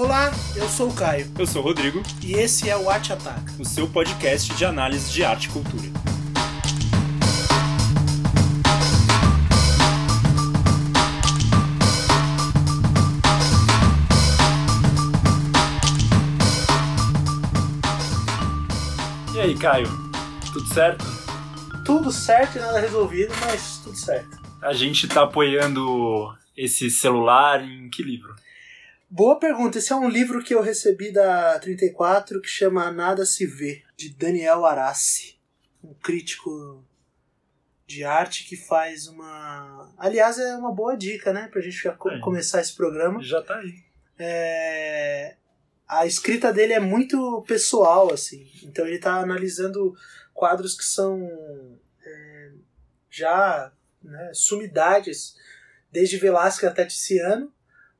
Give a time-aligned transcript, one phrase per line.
[0.00, 3.52] Olá, eu sou o Caio Eu sou o Rodrigo, e esse é o Arte Ataca.
[3.58, 5.88] o seu podcast de análise de arte e cultura.
[19.34, 19.88] E aí, Caio?
[20.52, 21.04] Tudo certo?
[21.84, 24.38] Tudo certo e nada resolvido, mas tudo certo.
[24.62, 28.36] A gente tá apoiando esse celular em que livro?
[29.10, 29.78] Boa pergunta.
[29.78, 34.10] Esse é um livro que eu recebi da 34 que chama Nada Se Vê, de
[34.10, 35.38] Daniel Arassi,
[35.82, 36.84] um crítico
[37.86, 39.90] de arte que faz uma.
[39.96, 41.48] Aliás, é uma boa dica, né?
[41.50, 42.18] Pra gente já É.
[42.20, 43.22] começar esse programa.
[43.22, 43.82] Já tá aí.
[44.18, 45.36] É,
[45.86, 48.50] a escrita dele é muito pessoal, assim.
[48.62, 49.96] Então ele está analisando
[50.34, 52.50] quadros que são é,
[53.10, 53.72] já
[54.02, 55.34] né, sumidades,
[55.90, 57.50] desde Velázquez até Tiziano,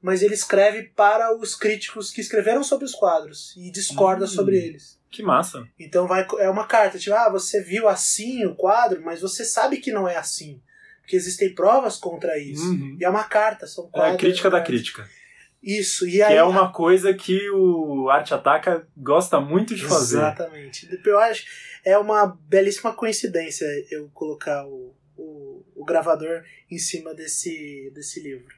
[0.03, 4.29] mas ele escreve para os críticos que escreveram sobre os quadros e discorda Hum.
[4.29, 4.99] sobre eles.
[5.11, 5.67] Que massa.
[5.79, 9.79] Então vai, é uma carta, tipo, ah, você viu assim o quadro, mas você sabe
[9.79, 10.61] que não é assim.
[11.01, 12.63] Porque existem provas contra isso.
[12.71, 12.97] Uhum.
[13.01, 14.15] E é uma carta, são É quadros.
[14.15, 15.09] a crítica da crítica.
[15.63, 16.37] Isso, e Que aí.
[16.37, 20.19] é uma coisa que o Arte Ataca gosta muito de fazer.
[20.19, 20.89] Exatamente.
[21.05, 21.47] Eu acho
[21.85, 28.55] é uma belíssima coincidência eu colocar o, o, o gravador em cima desse, desse livro.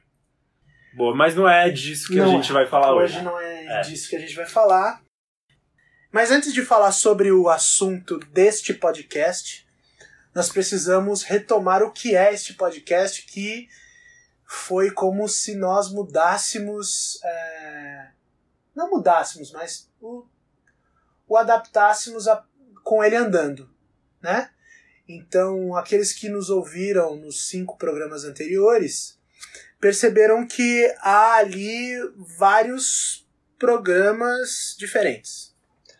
[0.93, 3.15] Boa, mas não é disso que Não a gente vai falar hoje.
[3.15, 3.81] Hoje não é, É.
[3.81, 5.01] disso que a gente vai falar.
[6.11, 9.65] Mas antes de falar sobre o assunto deste podcast,
[10.35, 13.69] nós precisamos retomar o que é este podcast, que
[14.45, 17.17] foi como se nós mudássemos.
[17.23, 18.09] é,
[18.75, 20.25] não mudássemos, mas o,
[21.27, 22.43] o adaptássemos a-
[22.83, 23.69] com ele andando,
[24.21, 24.49] né?
[25.07, 29.17] Então, aqueles que nos ouviram nos cinco programas anteriores
[29.79, 31.93] perceberam que há ali
[32.37, 35.51] vários programas diferentes.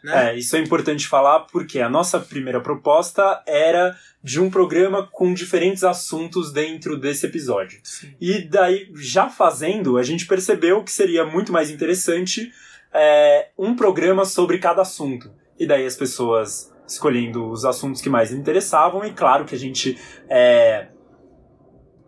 [0.04, 0.32] Né?
[0.32, 5.34] É, isso é importante falar porque a nossa primeira proposta era de um programa com
[5.34, 7.80] diferentes assuntos dentro desse episódio.
[7.84, 8.16] Sim.
[8.20, 12.52] E daí, já fazendo, a gente percebeu que seria muito mais interessante
[12.94, 15.32] é, um programa sobre cada assunto.
[15.58, 19.98] E daí as pessoas escolhendo os assuntos que mais interessavam, e claro que a gente
[20.30, 20.88] é,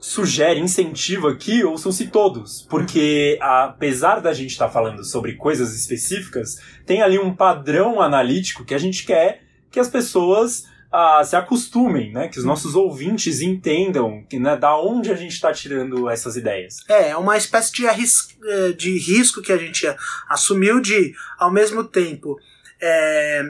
[0.06, 7.02] sugere, incentiva que ouçam-se todos, porque apesar da gente estar falando sobre coisas específicas, tem
[7.02, 12.28] ali um padrão analítico que a gente quer que as pessoas ah, se acostumem, né?
[12.28, 16.84] Que os nossos ouvintes entendam que, né, da onde a gente está tirando essas ideias.
[16.90, 19.88] É, é uma espécie de, arris- eh, de risco que a gente
[20.28, 22.38] assumiu de, ao mesmo tempo,
[22.82, 23.42] é,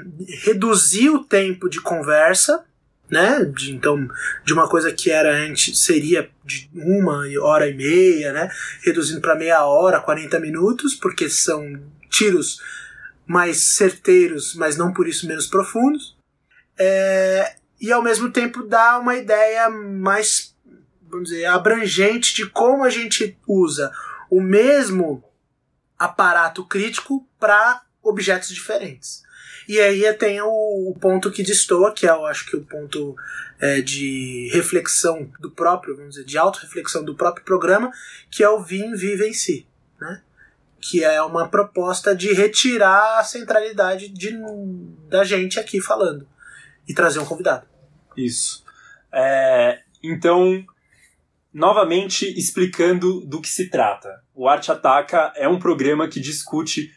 [0.44, 2.64] reduzir o tempo de conversa,
[3.14, 3.46] né?
[3.46, 4.08] De, então,
[4.44, 8.50] de uma coisa que era antes seria de uma hora e meia, né?
[8.82, 11.80] Reduzindo para meia hora, 40 minutos, porque são
[12.10, 12.60] tiros
[13.26, 16.18] mais certeiros, mas não por isso menos profundos.
[16.78, 20.54] É, e ao mesmo tempo dá uma ideia mais
[21.10, 23.92] vamos dizer, abrangente de como a gente usa
[24.32, 25.24] o mesmo
[25.98, 29.23] aparato crítico para objetos diferentes.
[29.68, 33.16] E aí tem o, o ponto que destoa, que é, eu acho que o ponto
[33.60, 37.92] é, de reflexão do próprio, vamos dizer, de autorreflexão do próprio programa,
[38.30, 39.66] que é o Vim Vive em Si,
[40.00, 40.22] né?
[40.82, 44.38] Que é uma proposta de retirar a centralidade de,
[45.08, 46.28] da gente aqui falando
[46.88, 47.66] e trazer um convidado.
[48.18, 48.64] Isso.
[49.12, 50.66] É, então,
[51.54, 54.24] novamente explicando do que se trata.
[54.34, 56.92] O Arte Ataca é um programa que discute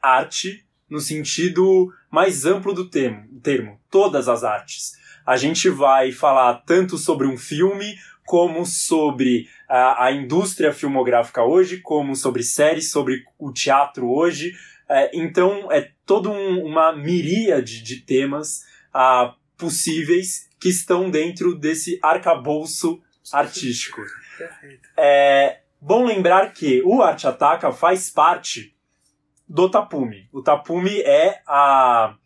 [0.00, 4.92] arte no sentido mais amplo do termo, termo todas as artes.
[5.26, 7.96] A gente vai falar tanto sobre um filme,
[8.26, 14.52] como sobre a, a indústria filmográfica hoje, como sobre séries, sobre o teatro hoje.
[14.88, 21.98] É, então, é toda um, uma miríade de temas ah, possíveis que estão dentro desse
[22.02, 23.02] arcabouço
[23.32, 24.02] artístico.
[24.96, 28.73] É bom lembrar que o Arte Ataca faz parte
[29.54, 30.28] do Tapume.
[30.32, 32.16] O Tapume é a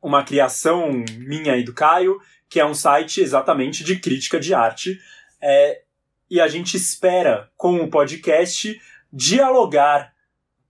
[0.00, 4.98] uma criação minha e do Caio, que é um site exatamente de crítica de arte.
[5.38, 5.82] É,
[6.30, 8.80] e a gente espera, com o podcast,
[9.12, 10.14] dialogar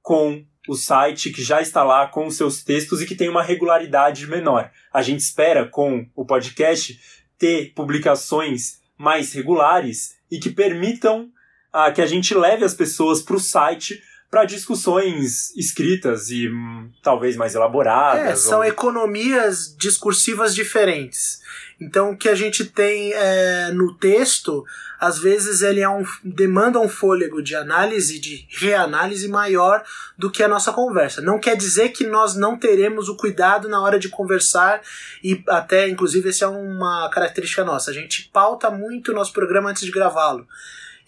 [0.03, 3.43] com o site que já está lá com os seus textos e que tem uma
[3.43, 4.73] regularidade menor.
[4.93, 7.01] A gente espera, com o podcast,
[7.39, 11.31] ter publicações mais regulares e que permitam
[11.73, 16.89] ah, que a gente leve as pessoas para o site para discussões escritas e hum,
[17.03, 18.25] talvez mais elaboradas.
[18.25, 18.65] É, são ou...
[18.65, 21.41] economias discursivas diferentes.
[21.81, 24.65] Então, o que a gente tem é, no texto,
[25.01, 29.83] às vezes ele é um, demanda um fôlego de análise, de reanálise maior
[30.17, 31.23] do que a nossa conversa.
[31.23, 34.83] Não quer dizer que nós não teremos o cuidado na hora de conversar
[35.25, 37.91] e até, inclusive, essa é uma característica nossa.
[37.91, 40.47] A gente pauta muito o nosso programa antes de gravá-lo.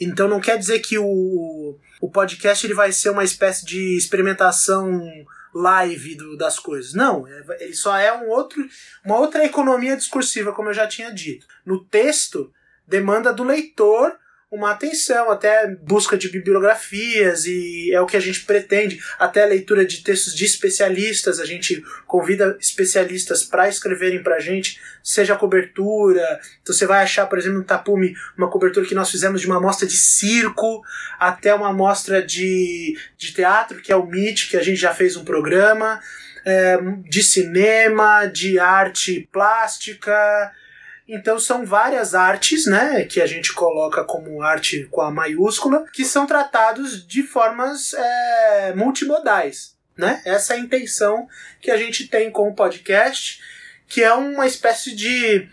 [0.00, 5.00] Então não quer dizer que o, o podcast ele vai ser uma espécie de experimentação
[5.54, 6.94] live do, das coisas.
[6.94, 8.60] Não, é, ele só é um outro,
[9.04, 11.46] uma outra economia discursiva, como eu já tinha dito.
[11.64, 12.52] No texto,
[12.88, 14.18] demanda do leitor
[14.52, 19.46] uma atenção, até busca de bibliografias, e é o que a gente pretende, até a
[19.46, 25.32] leitura de textos de especialistas, a gente convida especialistas para escreverem para a gente, seja
[25.32, 29.40] a cobertura, então você vai achar, por exemplo, no Tapume, uma cobertura que nós fizemos
[29.40, 30.82] de uma amostra de circo,
[31.18, 35.16] até uma amostra de, de teatro, que é o MIT, que a gente já fez
[35.16, 35.98] um programa,
[36.44, 36.76] é,
[37.08, 40.52] de cinema, de arte plástica,
[41.14, 46.06] então são várias artes, né, que a gente coloca como arte com a maiúscula, que
[46.06, 50.22] são tratados de formas é, multimodais, né?
[50.24, 51.28] Essa é a intenção
[51.60, 53.40] que a gente tem com o podcast,
[53.86, 55.48] que é uma espécie de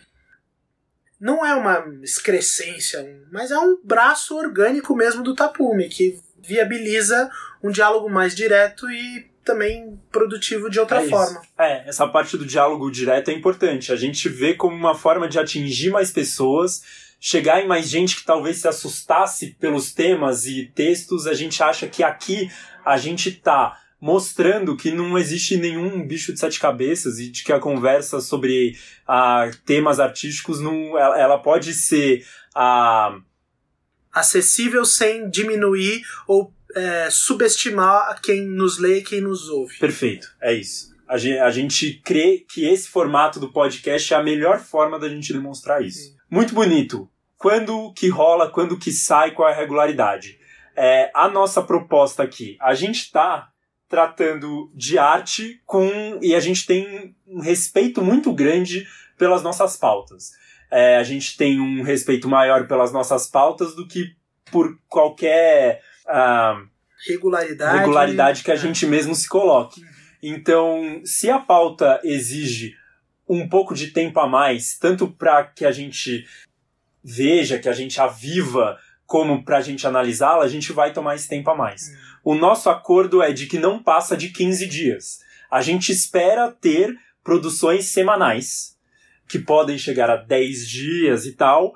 [1.20, 7.30] não é uma excrescência, mas é um braço orgânico mesmo do tapume que viabiliza
[7.62, 11.42] um diálogo mais direto e também produtivo de outra é forma.
[11.58, 13.92] É, essa parte do diálogo direto é importante.
[13.92, 16.84] A gente vê como uma forma de atingir mais pessoas,
[17.20, 21.26] chegar em mais gente que talvez se assustasse pelos temas e textos.
[21.26, 22.52] A gente acha que aqui
[22.86, 27.52] a gente tá mostrando que não existe nenhum bicho de sete cabeças e de que
[27.52, 32.24] a conversa sobre ah, temas artísticos não, ela, ela pode ser
[32.56, 33.18] ah,
[34.14, 39.78] acessível sem diminuir ou é, subestimar quem nos lê e quem nos ouve.
[39.78, 40.90] Perfeito, é isso.
[41.08, 45.10] A gente, a gente crê que esse formato do podcast é a melhor forma da
[45.10, 46.04] gente demonstrar isso.
[46.04, 46.16] Sim.
[46.30, 47.10] Muito bonito.
[47.38, 50.38] Quando que rola, quando que sai, qual é a regularidade?
[50.76, 53.50] É, a nossa proposta aqui, a gente está
[53.88, 58.88] tratando de arte com e a gente tem um respeito muito grande
[59.18, 60.32] pelas nossas pautas.
[60.70, 64.16] É, a gente tem um respeito maior pelas nossas pautas do que
[64.52, 66.62] por qualquer a
[67.08, 68.58] regularidade, regularidade que a é.
[68.58, 69.82] gente mesmo se coloque.
[70.22, 72.76] Então, se a pauta exige
[73.28, 76.26] um pouco de tempo a mais, tanto para que a gente
[77.04, 81.16] veja, que a gente a viva, como para a gente analisá-la, a gente vai tomar
[81.16, 81.88] esse tempo a mais.
[81.88, 81.96] Uhum.
[82.24, 85.20] O nosso acordo é de que não passa de 15 dias.
[85.50, 88.78] A gente espera ter produções semanais,
[89.28, 91.76] que podem chegar a 10 dias e tal,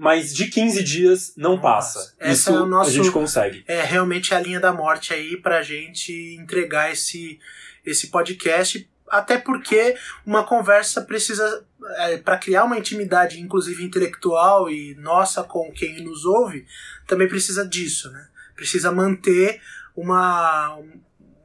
[0.00, 2.14] mas de 15 dias não, passa.
[2.18, 2.32] passa.
[2.32, 3.62] Isso é nosso, a gente consegue.
[3.68, 6.10] É realmente a linha da morte aí pra gente
[6.40, 7.38] entregar esse,
[7.84, 8.88] esse podcast.
[9.06, 9.94] Até porque
[10.24, 11.66] uma conversa precisa,
[11.98, 16.66] é, para criar uma intimidade, inclusive intelectual e nossa com quem nos ouve,
[17.06, 18.26] também precisa disso, né?
[18.56, 19.60] Precisa manter
[19.94, 20.78] uma,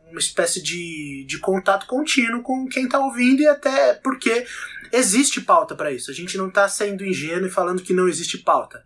[0.10, 4.46] uma espécie de, de contato contínuo com quem está ouvindo e até porque
[4.96, 6.10] existe pauta para isso.
[6.10, 8.84] A gente não está sendo ingênuo e falando que não existe pauta.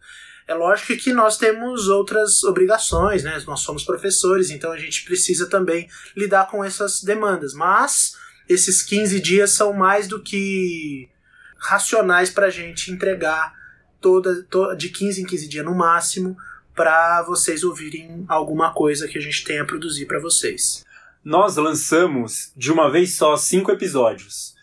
[0.48, 3.42] É lógico que nós temos outras obrigações, né?
[3.46, 7.54] Nós somos professores, então a gente precisa também lidar com essas demandas.
[7.54, 8.16] Mas
[8.48, 11.08] esses 15 dias são mais do que
[11.58, 13.54] racionais para a gente entregar
[14.02, 16.36] toda, de 15 em 15 dias no máximo
[16.76, 20.86] para vocês ouvirem alguma coisa que a gente tenha a produzir para vocês.
[21.24, 24.56] Nós lançamos de uma vez só cinco episódios.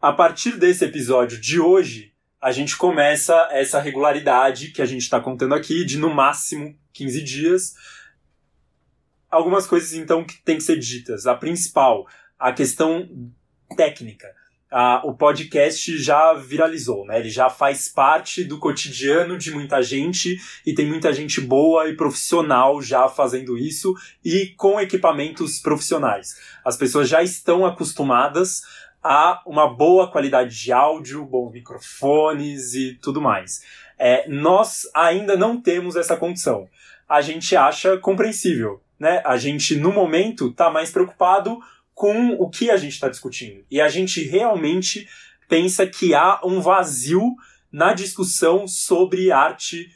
[0.00, 5.18] A partir desse episódio de hoje, a gente começa essa regularidade que a gente está
[5.18, 7.74] contando aqui, de no máximo 15 dias.
[9.30, 11.26] Algumas coisas então que tem que ser ditas.
[11.26, 12.06] A principal,
[12.38, 13.08] a questão
[13.74, 14.28] técnica.
[14.70, 17.20] Ah, o podcast já viralizou, né?
[17.20, 20.36] Ele já faz parte do cotidiano de muita gente
[20.66, 26.36] e tem muita gente boa e profissional já fazendo isso e com equipamentos profissionais.
[26.64, 28.62] As pessoas já estão acostumadas
[29.06, 33.62] a uma boa qualidade de áudio, bons microfones e tudo mais.
[33.98, 36.68] É, nós ainda não temos essa condição.
[37.08, 39.22] A gente acha compreensível, né?
[39.24, 41.58] A gente, no momento, está mais preocupado
[41.94, 43.64] com o que a gente está discutindo.
[43.70, 45.08] E a gente realmente
[45.48, 47.34] pensa que há um vazio
[47.70, 49.88] na discussão sobre arte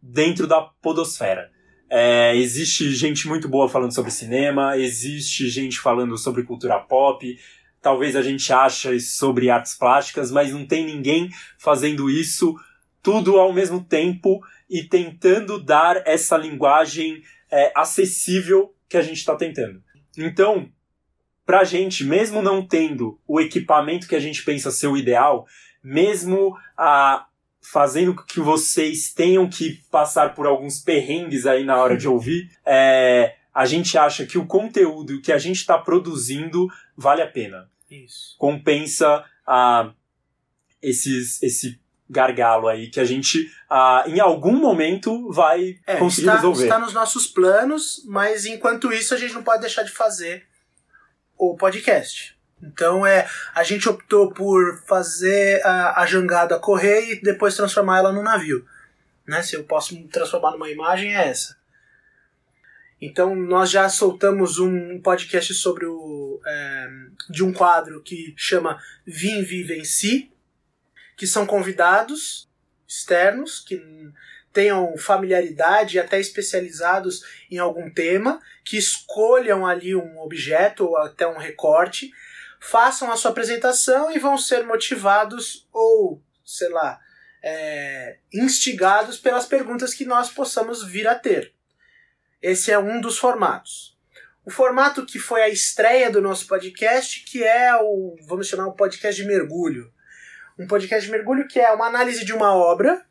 [0.00, 1.50] dentro da podosfera.
[1.88, 7.38] É, existe gente muito boa falando sobre cinema, existe gente falando sobre cultura pop,
[7.82, 12.54] talvez a gente ache sobre artes plásticas, mas não tem ninguém fazendo isso
[13.02, 19.34] tudo ao mesmo tempo e tentando dar essa linguagem é, acessível que a gente está
[19.34, 19.82] tentando.
[20.16, 20.70] Então,
[21.44, 25.46] pra gente, mesmo não tendo o equipamento que a gente pensa ser o ideal,
[25.82, 27.26] mesmo a
[27.60, 33.36] fazendo que vocês tenham que passar por alguns perrengues aí na hora de ouvir, é,
[33.54, 37.70] a gente acha que o conteúdo que a gente está produzindo vale a pena.
[37.92, 38.36] Isso.
[38.38, 39.92] Compensa a
[40.80, 46.36] esses, esse gargalo aí que a gente, ah, em algum momento, vai É, conseguir está,
[46.36, 46.62] resolver.
[46.64, 50.46] está nos nossos planos, mas enquanto isso a gente não pode deixar de fazer
[51.38, 52.36] o podcast.
[52.62, 58.12] Então é, a gente optou por fazer a, a jangada correr e depois transformar ela
[58.12, 58.64] num navio.
[59.26, 59.42] Né?
[59.42, 61.56] Se eu posso transformar numa imagem, é essa.
[63.04, 66.88] Então nós já soltamos um podcast sobre o é,
[67.28, 69.44] de um quadro que chama Vim
[69.84, 70.30] Si,
[71.16, 72.48] que são convidados
[72.86, 73.82] externos que
[74.52, 81.26] tenham familiaridade e até especializados em algum tema, que escolham ali um objeto ou até
[81.26, 82.12] um recorte,
[82.60, 87.00] façam a sua apresentação e vão ser motivados ou, sei lá,
[87.42, 91.52] é, instigados pelas perguntas que nós possamos vir a ter.
[92.42, 93.96] Esse é um dos formatos.
[94.44, 98.72] O formato que foi a estreia do nosso podcast, que é o, vamos chamar o
[98.72, 99.92] podcast de mergulho.
[100.58, 103.06] Um podcast de mergulho que é uma análise de uma obra,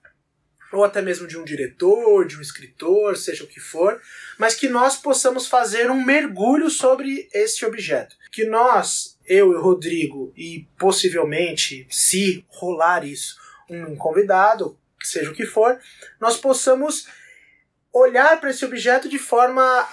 [0.74, 4.02] ou até mesmo de um diretor, de um escritor, seja o que for,
[4.38, 8.18] mas que nós possamos fazer um mergulho sobre esse objeto.
[8.34, 13.38] Que nós, eu e o Rodrigo, e possivelmente, se rolar isso,
[13.70, 15.80] um convidado, seja o que for,
[16.20, 17.08] nós possamos
[17.94, 19.84] olhar para esse objeto de forma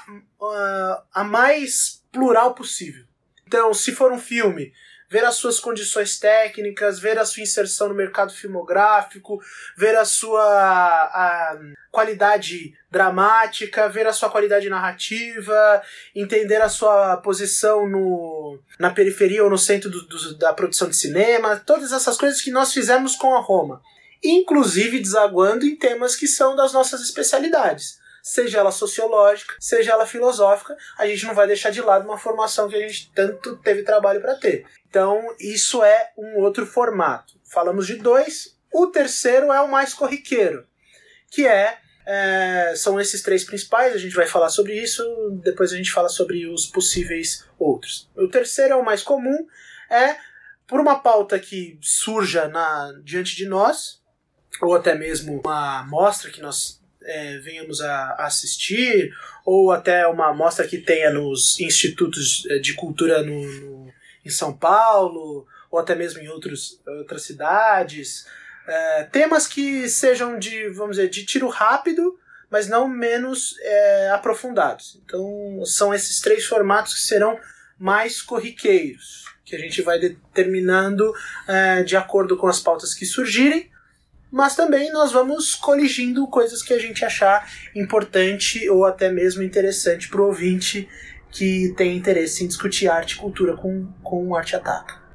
[0.41, 3.05] uh, a mais plural possível.
[3.47, 4.73] Então, se for um filme,
[5.11, 9.41] ver as suas condições técnicas, ver a sua inserção no mercado filmográfico,
[9.77, 11.59] ver a sua a
[11.91, 15.83] qualidade dramática, ver a sua qualidade narrativa,
[16.15, 20.97] entender a sua posição no, na periferia ou no centro do, do, da produção de
[20.97, 23.83] cinema, todas essas coisas que nós fizemos com a Roma.
[24.23, 27.99] Inclusive desaguando em temas que são das nossas especialidades
[28.29, 32.69] seja ela sociológica, seja ela filosófica, a gente não vai deixar de lado uma formação
[32.69, 34.67] que a gente tanto teve trabalho para ter.
[34.87, 37.41] Então, isso é um outro formato.
[37.45, 38.55] Falamos de dois.
[38.73, 40.67] O terceiro é o mais corriqueiro,
[41.31, 43.95] que é, é, são esses três principais.
[43.95, 45.03] A gente vai falar sobre isso,
[45.43, 48.11] depois a gente fala sobre os possíveis outros.
[48.15, 49.47] O terceiro é o mais comum,
[49.91, 50.17] é
[50.67, 54.03] por uma pauta que surja na, diante de nós,
[54.61, 59.13] ou até mesmo uma amostra que nós é, venhamos a assistir,
[59.45, 63.79] ou até uma amostra que tenha nos institutos de cultura no, no
[64.25, 68.27] em São Paulo, ou até mesmo em outros, outras cidades.
[68.67, 72.19] É, temas que sejam de, vamos dizer, de tiro rápido,
[72.51, 75.01] mas não menos é, aprofundados.
[75.05, 77.39] Então, são esses três formatos que serão
[77.79, 81.15] mais corriqueiros, que a gente vai determinando
[81.47, 83.71] é, de acordo com as pautas que surgirem
[84.31, 90.09] mas também nós vamos coligindo coisas que a gente achar importante ou até mesmo interessante
[90.09, 90.89] para o ouvinte
[91.31, 95.09] que tem interesse em discutir arte e cultura com, com Arte Ataca.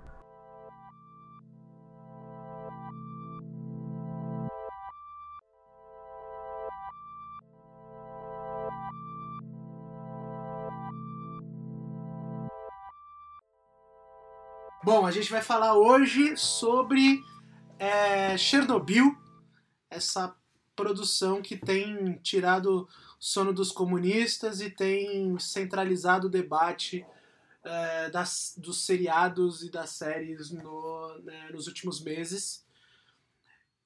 [14.84, 17.24] Bom, a gente vai falar hoje sobre
[17.84, 19.18] é Chernobyl,
[19.90, 20.34] essa
[20.76, 22.88] produção que tem tirado o
[23.20, 27.06] sono dos comunistas e tem centralizado o debate
[27.64, 32.66] é, das, dos seriados e das séries no, né, nos últimos meses.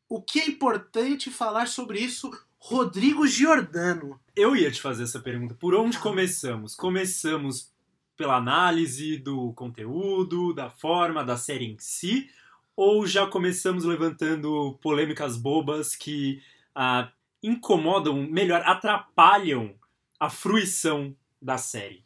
[0.07, 4.19] O que é importante falar sobre isso, Rodrigo Giordano?
[4.35, 5.55] Eu ia te fazer essa pergunta.
[5.55, 6.75] Por onde começamos?
[6.75, 7.71] Começamos
[8.15, 12.29] pela análise do conteúdo, da forma, da série em si,
[12.77, 16.43] ou já começamos levantando polêmicas bobas que
[16.75, 19.73] ah, incomodam, melhor, atrapalham
[20.19, 22.05] a fruição da série?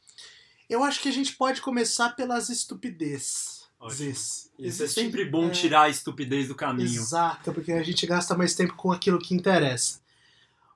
[0.70, 3.70] Eu acho que a gente pode começar pelas estupidez.
[4.58, 5.50] Isso é sempre bom é...
[5.50, 6.88] tirar a estupidez do caminho.
[6.88, 10.00] Exato, porque a gente gasta mais tempo com aquilo que interessa.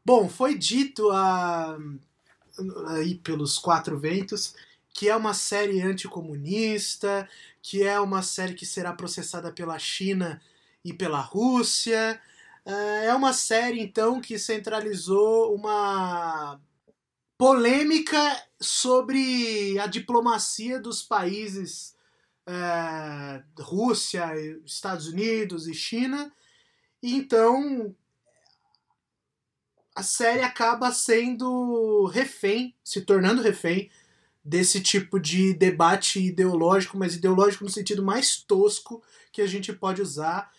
[0.04, 1.78] Bom, foi dito a...
[2.90, 4.56] aí pelos quatro ventos
[4.96, 7.28] que é uma série anticomunista,
[7.68, 10.40] que é uma série que será processada pela China
[10.84, 12.22] e pela Rússia.
[12.64, 16.62] É uma série, então, que centralizou uma
[17.36, 18.20] polêmica
[18.62, 21.96] sobre a diplomacia dos países
[22.46, 24.30] é, Rússia,
[24.64, 26.32] Estados Unidos e China.
[27.02, 27.96] Então
[29.96, 33.90] a série acaba sendo refém, se tornando refém
[34.46, 40.04] desse tipo de debate ideológico, mas ideológico no sentido mais tosco que a gente pode
[40.04, 40.52] usar.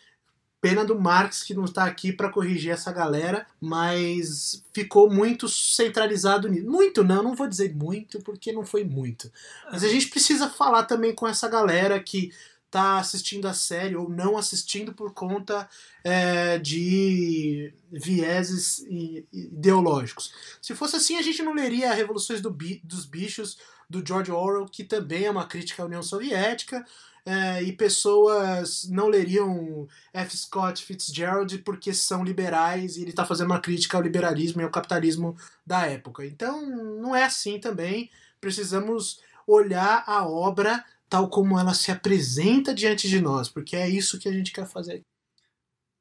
[0.60, 6.48] Pena do Marx que não está aqui para corrigir essa galera, mas ficou muito centralizado
[6.48, 6.66] nisso.
[6.68, 9.30] Muito não, não vou dizer muito porque não foi muito.
[9.70, 12.32] Mas a gente precisa falar também com essa galera que
[12.68, 15.68] tá assistindo a série ou não assistindo por conta
[16.02, 18.84] é, de vieses
[19.32, 20.32] ideológicos.
[20.60, 23.56] Se fosse assim, a gente não leria Revoluções do Bi dos Bichos
[23.88, 26.84] do George Orwell, que também é uma crítica à União Soviética,
[27.24, 30.36] é, e pessoas não leriam F.
[30.36, 34.70] Scott Fitzgerald porque são liberais e ele está fazendo uma crítica ao liberalismo e ao
[34.70, 36.24] capitalismo da época.
[36.24, 36.64] Então,
[37.00, 38.08] não é assim também.
[38.40, 44.18] Precisamos olhar a obra tal como ela se apresenta diante de nós, porque é isso
[44.18, 45.04] que a gente quer fazer.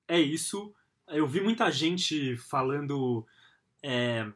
[0.08, 0.74] É isso.
[1.08, 3.26] Eu vi muita gente falando,
[3.84, 4.28] é,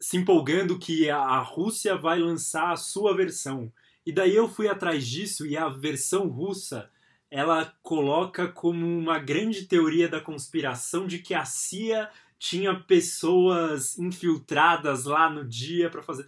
[0.00, 3.72] se empolgando que a Rússia vai lançar a sua versão.
[4.04, 6.90] E daí eu fui atrás disso e a versão russa
[7.30, 12.08] ela coloca como uma grande teoria da conspiração de que a CIA
[12.38, 16.26] tinha pessoas infiltradas lá no dia para fazer.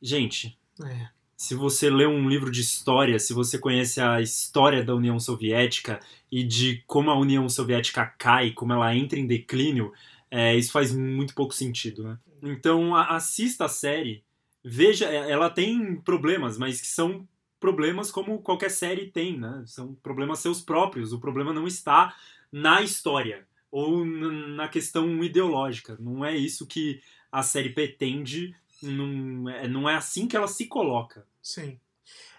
[0.00, 4.94] Gente, é se você lê um livro de história, se você conhece a história da
[4.94, 6.00] União Soviética
[6.32, 9.92] e de como a União Soviética cai, como ela entra em declínio,
[10.30, 12.18] é, isso faz muito pouco sentido, né?
[12.42, 14.24] Então assista a série,
[14.64, 17.26] veja, é, ela tem problemas, mas que são
[17.58, 19.62] problemas como qualquer série tem, né?
[19.66, 21.12] São problemas seus próprios.
[21.12, 22.14] O problema não está
[22.52, 25.96] na história ou na questão ideológica.
[25.98, 30.66] Não é isso que a série pretende não é, não é assim que ela se
[30.66, 31.26] coloca.
[31.42, 31.78] Sim.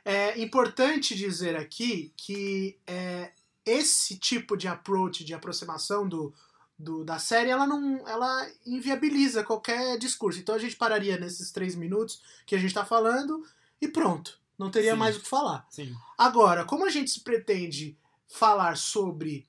[0.06, 3.32] É importante dizer aqui que é,
[3.66, 6.34] esse tipo de approach, de aproximação do,
[6.78, 10.40] do, da série, ela não ela inviabiliza qualquer discurso.
[10.40, 13.44] Então a gente pararia nesses três minutos que a gente está falando
[13.82, 14.40] e pronto.
[14.58, 14.98] Não teria Sim.
[14.98, 15.68] mais o que falar.
[15.70, 15.96] Sim.
[16.18, 19.48] Agora, como a gente se pretende falar sobre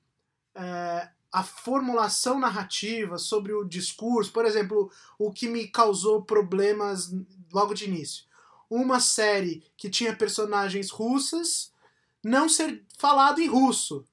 [0.55, 4.31] é, a formulação narrativa, sobre o discurso.
[4.31, 7.13] Por exemplo, o que me causou problemas
[7.53, 8.25] logo de início.
[8.69, 11.71] Uma série que tinha personagens russas
[12.23, 14.05] não ser falado em russo.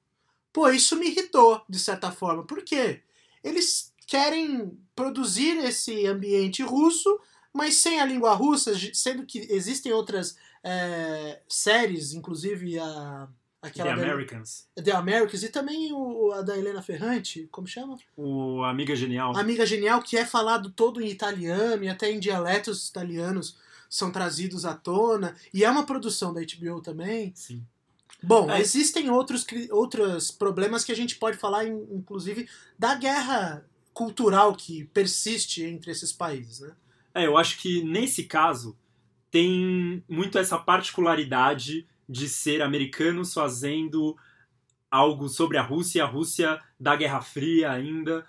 [0.53, 2.43] Pô, isso me irritou, de certa forma.
[2.43, 3.03] Por quê?
[3.47, 7.19] Eles querem produzir esse ambiente russo,
[7.53, 13.27] mas sem a língua russa, sendo que existem outras é, séries, inclusive a
[13.61, 14.67] Aquela The Americans.
[14.75, 15.43] Da, The Americans.
[15.43, 17.97] E também o, a da Helena Ferrante, como chama?
[18.15, 19.35] O Amiga Genial.
[19.35, 23.57] Amiga Genial, que é falado todo em italiano e até em dialetos italianos
[23.89, 25.35] são trazidos à tona.
[25.53, 27.31] E é uma produção da HBO também.
[27.35, 27.65] Sim.
[28.21, 28.59] Bom, é.
[28.59, 35.63] existem outros, outros problemas que a gente pode falar, inclusive, da guerra cultural que persiste
[35.63, 36.75] entre esses países, né?
[37.13, 38.77] É, eu acho que nesse caso
[39.31, 44.15] tem muito essa particularidade de ser americanos fazendo
[44.89, 48.25] algo sobre a Rússia, a Rússia da Guerra Fria ainda.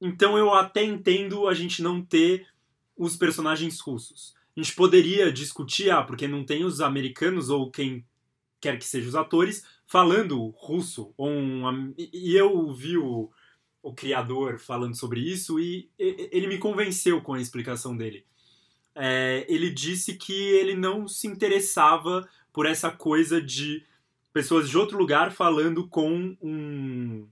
[0.00, 2.46] Então eu até entendo a gente não ter
[2.96, 4.34] os personagens russos.
[4.56, 8.04] A gente poderia discutir, ah, porque não tem os americanos ou quem
[8.60, 11.14] quer que seja os atores falando russo.
[11.18, 13.30] Um, e eu vi o,
[13.82, 18.24] o criador falando sobre isso e ele me convenceu com a explicação dele.
[18.94, 23.84] É, ele disse que ele não se interessava por essa coisa de
[24.32, 27.28] pessoas de outro lugar falando com um,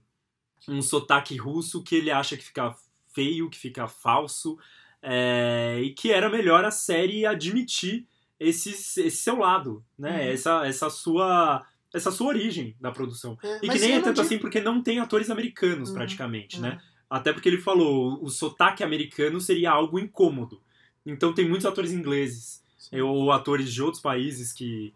[0.67, 2.75] um sotaque russo que ele acha que fica
[3.13, 4.57] feio, que fica falso,
[5.01, 8.07] é, e que era melhor a série admitir
[8.39, 10.11] esse, esse seu lado, né?
[10.11, 10.31] Uhum.
[10.33, 13.37] Essa, essa sua essa sua origem da produção.
[13.41, 14.25] É, e que nem é tanto digo...
[14.25, 15.95] assim porque não tem atores americanos uhum.
[15.95, 16.63] praticamente, uhum.
[16.63, 16.81] né?
[17.09, 20.61] Até porque ele falou o sotaque americano seria algo incômodo.
[21.05, 22.99] Então tem muitos atores ingleses Sim.
[23.01, 24.93] ou atores de outros países que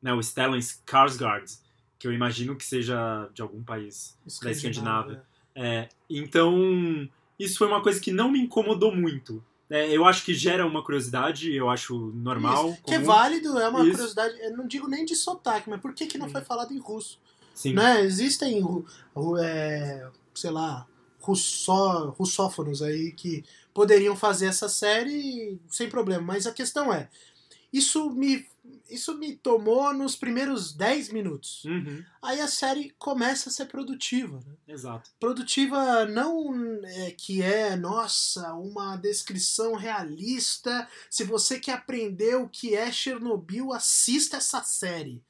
[0.00, 1.58] né, o Stellan Skarsgård,
[1.98, 5.22] que eu imagino que seja de algum país da Escandinávia.
[5.54, 9.44] É, então, isso foi uma coisa que não me incomodou muito.
[9.70, 12.70] É, eu acho que gera uma curiosidade, eu acho normal.
[12.70, 13.92] Isso, que é válido, é uma isso.
[13.92, 14.38] curiosidade.
[14.40, 17.20] Eu não digo nem de sotaque, mas por que, que não foi falado em russo?
[17.54, 17.74] Sim.
[17.74, 18.02] Né?
[18.02, 18.64] Existem,
[19.42, 20.86] é, sei lá,
[21.20, 26.22] russó, russófonos aí que poderiam fazer essa série sem problema.
[26.22, 27.08] Mas a questão é,
[27.72, 28.46] isso me
[28.90, 31.64] isso me tomou nos primeiros 10 minutos.
[31.64, 32.02] Uhum.
[32.22, 34.40] Aí a série começa a ser produtiva.
[34.46, 34.54] Né?
[34.66, 35.10] Exato.
[35.20, 40.88] Produtiva não é, que é, nossa, uma descrição realista.
[41.10, 45.22] Se você quer aprender o que é Chernobyl, assista essa série.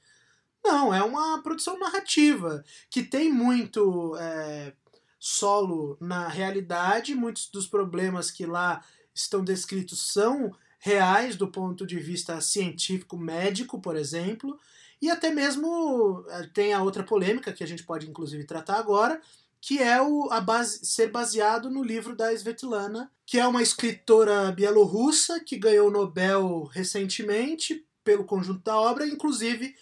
[0.65, 4.17] Não, é uma produção narrativa que tem muito.
[4.17, 4.73] É,
[5.19, 11.99] solo na realidade, muitos dos problemas que lá estão descritos são reais do ponto de
[11.99, 14.59] vista científico médico, por exemplo,
[15.01, 19.21] e até mesmo eh, tem a outra polêmica que a gente pode inclusive tratar agora,
[19.61, 24.53] que é o a base, ser baseado no livro da Svetlana, que é uma escritora
[24.53, 29.75] bielorrussa que ganhou o Nobel recentemente pelo conjunto da obra, inclusive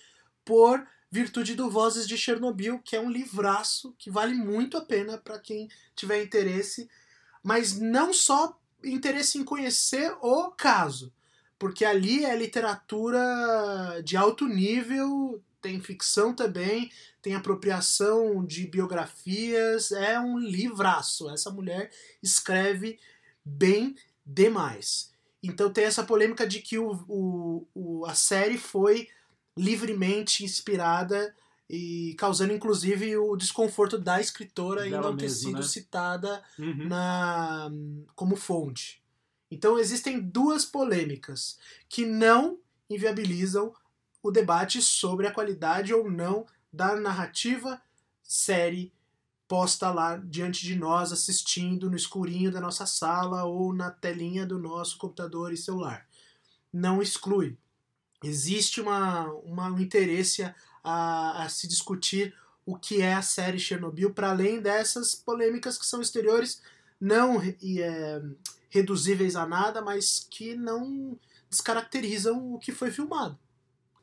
[0.45, 5.17] por virtude do Vozes de Chernobyl, que é um livraço que vale muito a pena
[5.17, 6.89] para quem tiver interesse,
[7.43, 11.13] mas não só interesse em conhecer o caso,
[11.59, 20.21] porque ali é literatura de alto nível, tem ficção também, tem apropriação de biografias, é
[20.21, 21.29] um livraço.
[21.31, 21.91] Essa mulher
[22.23, 22.99] escreve
[23.45, 25.11] bem demais.
[25.43, 29.09] Então tem essa polêmica de que o, o, o, a série foi
[29.57, 31.35] livremente inspirada
[31.69, 35.63] e causando inclusive o desconforto da escritora em não ter sido né?
[35.63, 36.89] citada uhum.
[36.89, 37.71] na,
[38.15, 39.03] como fonte.
[39.51, 43.75] Então existem duas polêmicas que não inviabilizam
[44.23, 47.81] o debate sobre a qualidade ou não da narrativa
[48.23, 48.93] série
[49.49, 54.59] posta lá diante de nós, assistindo no escurinho da nossa sala ou na telinha do
[54.59, 56.07] nosso computador e celular.
[56.73, 57.57] Não exclui.
[58.23, 60.43] Existe uma, uma um interesse
[60.87, 62.33] a, a se discutir
[62.65, 66.63] o que é a série Chernobyl, para além dessas polêmicas que são exteriores,
[67.01, 68.23] não é,
[68.71, 71.19] reduzíveis a nada, mas que não
[71.51, 73.37] descaracterizam o que foi filmado.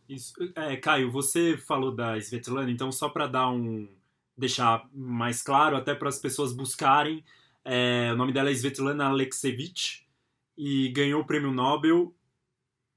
[0.07, 0.33] Isso.
[0.55, 3.87] É, Caio, você falou da Svetlana, então só para dar um
[4.37, 7.23] deixar mais claro, até para as pessoas buscarem,
[7.63, 10.05] é, o nome dela é Svetlana Alexievich
[10.57, 12.13] e ganhou o prêmio Nobel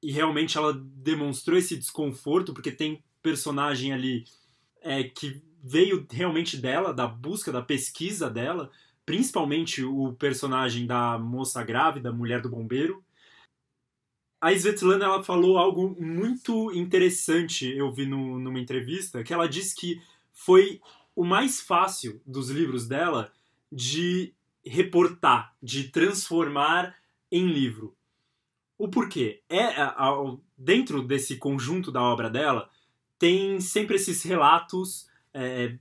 [0.03, 4.25] e realmente ela demonstrou esse desconforto porque tem personagem ali
[4.81, 8.71] é, que veio realmente dela, da busca, da pesquisa dela,
[9.05, 13.03] principalmente o personagem da moça grávida, mulher do bombeiro,
[14.41, 19.75] a Svetlana ela falou algo muito interessante, eu vi no, numa entrevista, que ela disse
[19.75, 20.01] que
[20.33, 20.81] foi
[21.17, 23.33] o mais fácil dos livros dela
[23.73, 24.33] de
[24.65, 26.95] reportar, de transformar
[27.33, 27.93] em livro.
[28.79, 29.43] O porquê?
[29.49, 29.67] É
[30.57, 32.71] dentro desse conjunto da obra dela
[33.19, 35.77] tem sempre esses relatos, é,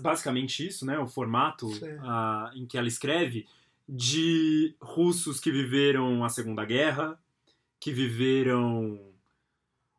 [0.00, 0.98] basicamente isso, né?
[0.98, 1.68] O formato
[2.02, 3.46] a, em que ela escreve
[3.88, 7.18] de russos que viveram a Segunda Guerra,
[7.78, 9.00] que viveram.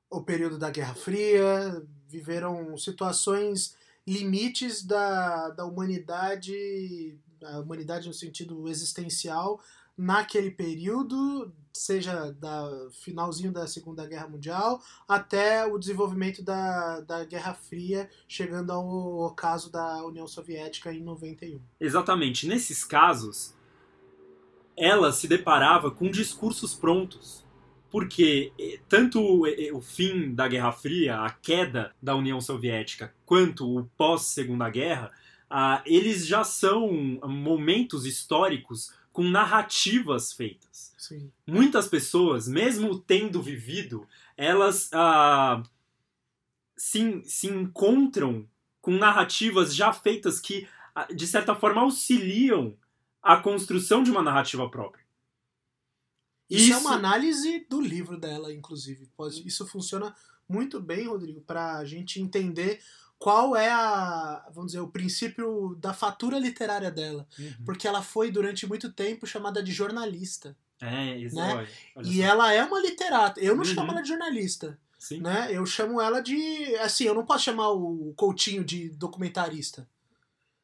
[0.10, 3.76] O período da Guerra Fria, viveram situações
[4.06, 9.62] limites da, da humanidade, da humanidade no sentido existencial,
[9.98, 17.54] naquele período, seja da finalzinho da Segunda Guerra Mundial até o desenvolvimento da, da Guerra
[17.54, 21.62] Fria, chegando ao, caso da União Soviética em 91.
[21.80, 22.48] Exatamente.
[22.48, 23.56] Nesses casos,
[24.78, 27.46] ela se deparava com discursos prontos
[27.92, 33.80] porque eh, tanto eh, o fim da Guerra Fria, a queda da União Soviética, quanto
[33.80, 35.12] o pós-Segunda Guerra,
[35.50, 36.90] ah, eles já são
[37.28, 40.94] momentos históricos com narrativas feitas.
[40.98, 41.32] Sim.
[41.46, 45.64] Muitas pessoas, mesmo tendo vivido, elas ah,
[46.78, 48.48] se, se encontram
[48.82, 52.76] com narrativas já feitas que, ah, de certa forma, auxiliam
[53.22, 55.06] a construção de uma narrativa própria.
[56.50, 59.08] Isso, isso, é uma análise do livro dela, inclusive.
[59.46, 60.14] Isso funciona
[60.50, 62.82] muito bem, Rodrigo, para a gente entender
[63.22, 67.28] qual é a, vamos dizer, o princípio da fatura literária dela.
[67.38, 67.54] Uhum.
[67.64, 70.58] Porque ela foi durante muito tempo chamada de jornalista.
[70.82, 71.36] É, isso.
[71.36, 71.54] Né?
[71.54, 72.24] Olha, olha e só.
[72.24, 73.40] ela é uma literata.
[73.40, 73.70] Eu não uhum.
[73.76, 74.80] chamo ela de jornalista.
[74.98, 75.20] Sim.
[75.22, 75.50] Né?
[75.52, 76.76] Eu chamo ela de.
[76.78, 79.88] Assim, eu não posso chamar o Coutinho de documentarista.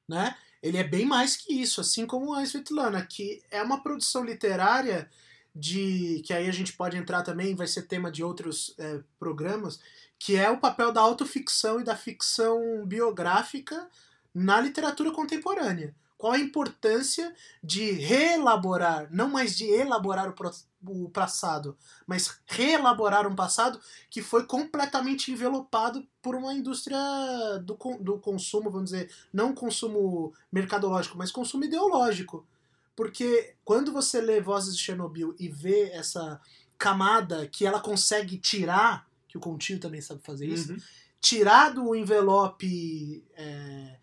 [0.09, 0.35] Né?
[0.59, 5.07] Ele é bem mais que isso, assim como a Svetlana, que é uma produção literária
[5.55, 9.79] de que aí a gente pode entrar também, vai ser tema de outros é, programas,
[10.19, 13.87] que é o papel da autoficção e da ficção biográfica
[14.33, 15.95] na literatura contemporânea.
[16.17, 21.77] Qual a importância de reelaborar, não mais de elaborar o, o passado,
[22.07, 26.97] mas reelaborar um passado que foi completamente envelopado por uma indústria
[27.63, 32.45] do, do consumo, vamos dizer, não consumo mercadológico, mas consumo ideológico
[32.97, 36.41] porque quando você lê Vozes de Chernobyl e vê essa
[36.79, 39.06] camada que ela consegue tirar,
[39.39, 40.79] que o Contínuo também sabe fazer isso, uhum.
[41.21, 43.97] tirar do envelope é,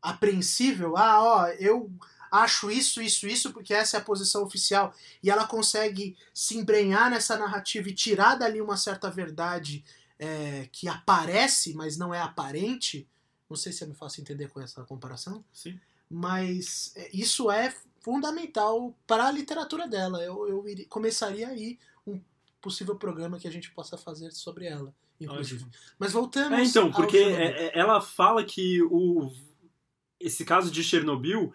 [0.00, 1.90] apreensível, ah, ó, eu
[2.30, 7.10] acho isso, isso, isso, porque essa é a posição oficial, e ela consegue se embrenhar
[7.10, 9.84] nessa narrativa e tirar dali uma certa verdade
[10.18, 13.08] é, que aparece, mas não é aparente.
[13.48, 15.44] Não sei se eu me faço entender com essa comparação.
[15.52, 20.22] Sim mas é, isso é fundamental para a literatura dela.
[20.22, 21.78] Eu, eu começaria aí
[22.66, 25.62] possível programa que a gente possa fazer sobre ela, inclusive.
[25.62, 25.70] Ótimo.
[26.00, 26.58] Mas voltamos.
[26.58, 29.30] É, então, porque é, é, ela fala que o,
[30.18, 31.54] esse caso de Chernobyl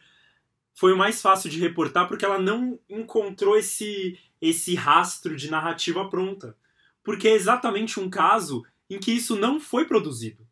[0.74, 6.10] foi o mais fácil de reportar porque ela não encontrou esse, esse rastro de narrativa
[6.10, 6.56] pronta.
[7.04, 10.48] Porque é exatamente um caso em que isso não foi produzido.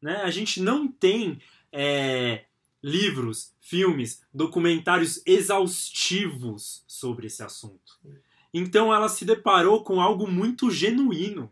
[0.00, 0.16] Né?
[0.22, 2.46] A gente não tem é,
[2.82, 7.98] livros, filmes, documentários exaustivos sobre esse assunto.
[8.54, 11.50] Então ela se deparou com algo muito genuíno.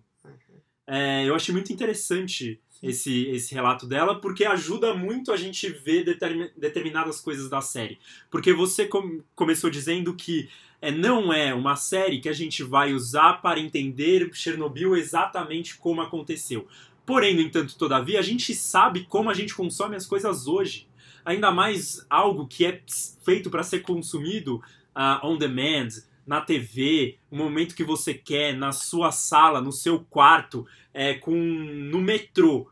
[0.86, 6.04] É, eu achei muito interessante esse, esse relato dela, porque ajuda muito a gente ver
[6.04, 7.98] determin, determinadas coisas da série.
[8.30, 10.48] Porque você com, começou dizendo que
[10.80, 16.00] é, não é uma série que a gente vai usar para entender Chernobyl exatamente como
[16.00, 16.68] aconteceu.
[17.04, 20.86] Porém, no entanto, todavia, a gente sabe como a gente consome as coisas hoje
[21.24, 22.82] ainda mais algo que é
[23.24, 24.56] feito para ser consumido
[24.96, 25.88] uh, on demand,
[26.26, 31.34] na TV, o momento que você quer, na sua sala, no seu quarto, é, com
[31.34, 32.70] no metrô.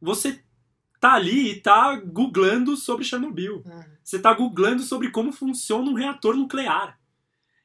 [0.00, 0.42] Você
[0.98, 3.62] tá ali e tá googlando sobre Chernobyl.
[3.64, 3.84] Uhum.
[4.04, 6.98] Você tá googlando sobre como funciona um reator nuclear.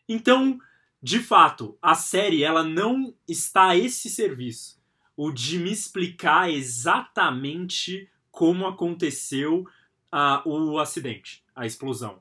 [0.07, 0.59] Então,
[1.01, 4.81] de fato, a série ela não está a esse serviço.
[5.15, 9.65] O de me explicar exatamente como aconteceu
[10.13, 12.19] uh, o acidente, a explosão.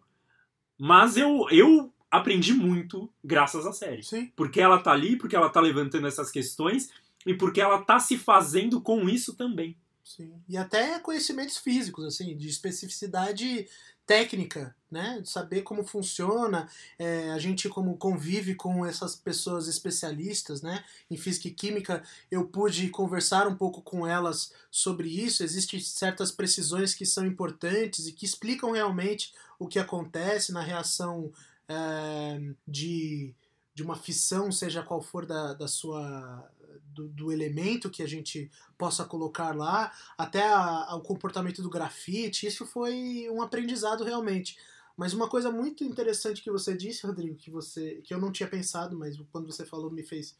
[0.78, 4.02] Mas eu, eu aprendi muito graças à série.
[4.02, 4.30] Sim.
[4.36, 6.90] Porque ela tá ali, porque ela tá levantando essas questões
[7.26, 9.76] e porque ela tá se fazendo com isso também.
[10.04, 10.32] Sim.
[10.48, 13.66] E até conhecimentos físicos, assim, de especificidade
[14.06, 15.18] técnica, né?
[15.20, 16.68] De saber como funciona.
[16.98, 20.84] É, a gente, como convive com essas pessoas especialistas, né?
[21.10, 25.42] Em física e química, eu pude conversar um pouco com elas sobre isso.
[25.42, 31.32] Existem certas precisões que são importantes e que explicam realmente o que acontece na reação
[31.68, 33.34] é, de,
[33.74, 36.50] de uma fissão, seja qual for da, da sua
[36.86, 41.70] do, do, elemento que a gente possa colocar lá, até a, a, o comportamento do
[41.70, 44.56] grafite, isso foi um aprendizado realmente.
[44.96, 48.48] Mas uma coisa muito interessante que você disse, Rodrigo, que você que eu não tinha
[48.48, 50.36] pensado, mas quando você falou me fez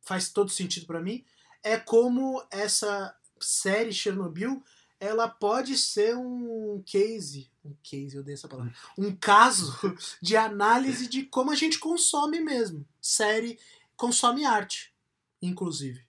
[0.00, 1.24] faz todo sentido para mim,
[1.62, 4.62] é como essa série Chernobyl
[5.00, 9.74] ela pode ser um case, um case, eu dei essa palavra, um caso
[10.20, 13.58] de análise de como a gente consome mesmo, série,
[13.96, 14.92] consome arte
[15.40, 16.04] inclusive.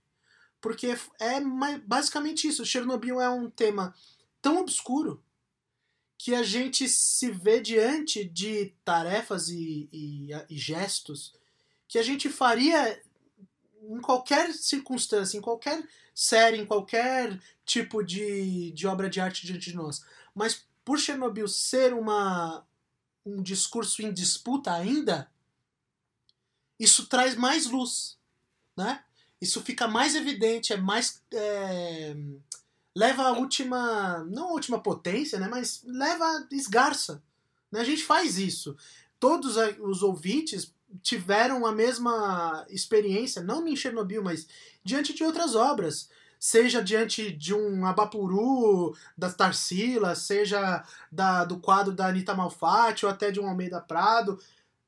[0.62, 1.40] Porque é
[1.86, 2.66] basicamente isso.
[2.66, 3.94] Chernobyl é um tema
[4.42, 5.24] tão obscuro
[6.18, 11.34] que a gente se vê diante de tarefas e, e, e gestos
[11.88, 13.02] que a gente faria
[13.82, 15.82] em qualquer circunstância, em qualquer
[16.20, 20.04] série, em qualquer tipo de, de obra de arte diante de nós.
[20.34, 22.66] Mas por Chernobyl ser uma,
[23.26, 25.32] um discurso em disputa ainda,
[26.80, 28.18] isso traz mais luz,
[28.76, 29.04] né?
[29.42, 31.22] isso fica mais evidente, é mais.
[31.34, 32.16] É,
[32.96, 34.24] leva a última.
[34.26, 35.48] Não a última potência, né?
[35.48, 36.48] Mas leva.
[36.52, 37.24] esgarça.
[37.72, 37.80] Né?
[37.80, 38.76] A gente faz isso.
[39.20, 44.48] Todos os ouvintes tiveram a mesma experiência, não em Chernobyl, mas
[44.84, 46.10] diante de outras obras.
[46.42, 53.12] Seja diante de um Abapuru da Tarsila, seja da, do quadro da Anitta Malfatti, ou
[53.12, 54.40] até de um Almeida Prado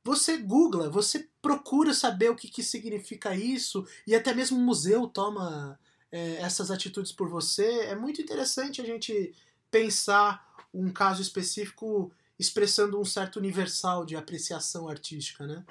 [0.04, 5.08] você googla, você procura saber o que, que significa isso, e até mesmo o museu
[5.08, 5.80] toma
[6.12, 7.82] é, essas atitudes por você.
[7.82, 9.34] É muito interessante a gente
[9.70, 15.64] pensar um caso específico expressando um certo universal de apreciação artística, né?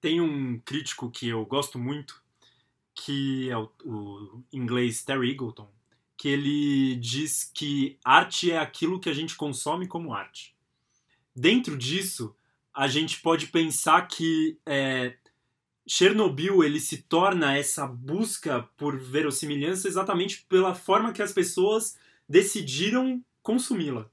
[0.00, 2.22] Tem um crítico que eu gosto muito,
[2.94, 5.70] que é o, o inglês Terry Eagleton,
[6.16, 10.54] que ele diz que arte é aquilo que a gente consome como arte.
[11.34, 12.34] Dentro disso,
[12.74, 15.16] a gente pode pensar que é,
[15.86, 21.96] Chernobyl ele se torna essa busca por verossimilhança exatamente pela forma que as pessoas
[22.28, 24.10] decidiram consumi-la.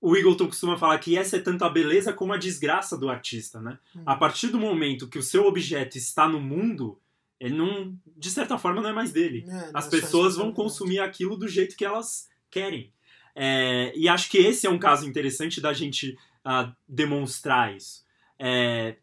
[0.00, 3.60] O Eagleton costuma falar que essa é tanto a beleza como a desgraça do artista,
[3.60, 3.78] né?
[3.94, 4.02] Hum.
[4.04, 6.98] A partir do momento que o seu objeto está no mundo,
[7.40, 9.44] ele não, de certa forma, não é mais dele.
[9.48, 12.92] É, as pessoas vão consumir aquilo do jeito que elas querem.
[13.34, 18.04] É, e acho que esse é um caso interessante da gente uh, demonstrar isso.
[18.38, 18.96] É,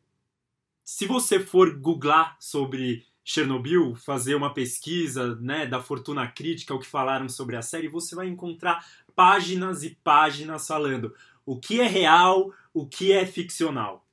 [0.84, 6.86] se você for googlar sobre Chernobyl, fazer uma pesquisa né, da fortuna crítica, o que
[6.86, 11.14] falaram sobre a série, você vai encontrar páginas e páginas falando
[11.46, 14.06] o que é real, o que é ficcional.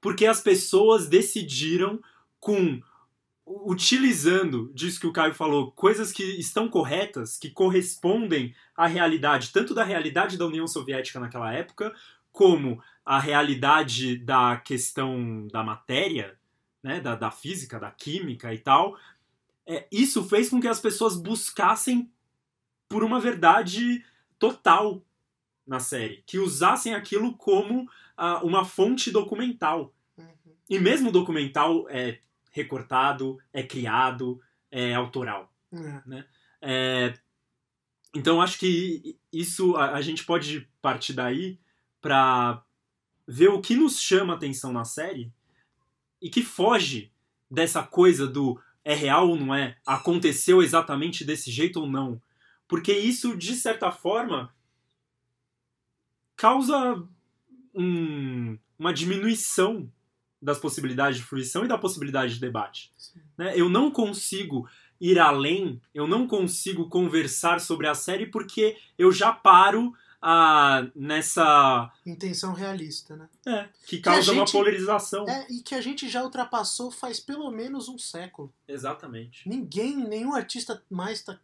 [0.00, 2.00] Porque as pessoas decidiram
[2.40, 2.80] com
[3.46, 9.74] utilizando disso que o Caio falou, coisas que estão corretas, que correspondem à realidade, tanto
[9.74, 11.94] da realidade da União Soviética naquela época,
[12.32, 16.38] como a realidade da questão da matéria,
[16.84, 18.94] né, da, da física, da química e tal,
[19.66, 22.12] é, isso fez com que as pessoas buscassem
[22.86, 24.04] por uma verdade
[24.38, 25.02] total
[25.66, 27.88] na série, que usassem aquilo como
[28.42, 29.94] uma fonte documental.
[30.18, 30.54] Uhum.
[30.68, 32.20] E mesmo o documental é
[32.52, 34.38] recortado, é criado,
[34.70, 35.50] é autoral.
[35.72, 36.02] Uhum.
[36.04, 36.26] Né?
[36.60, 37.14] É,
[38.14, 41.58] então acho que isso a, a gente pode partir daí
[42.00, 42.62] para
[43.26, 45.32] ver o que nos chama atenção na série
[46.24, 47.12] e que foge
[47.50, 52.20] dessa coisa do é real ou não é, aconteceu exatamente desse jeito ou não.
[52.66, 54.50] Porque isso, de certa forma,
[56.34, 57.06] causa
[57.74, 59.90] um, uma diminuição
[60.40, 62.90] das possibilidades de fruição e da possibilidade de debate.
[63.36, 63.52] Né?
[63.54, 64.66] Eu não consigo
[64.98, 69.92] ir além, eu não consigo conversar sobre a série porque eu já paro
[70.26, 73.28] ah, nessa intenção realista, né?
[73.46, 75.28] É, que causa que gente, uma polarização.
[75.28, 78.50] É, e que a gente já ultrapassou faz pelo menos um século.
[78.66, 79.46] Exatamente.
[79.46, 81.38] Ninguém, nenhum artista mais está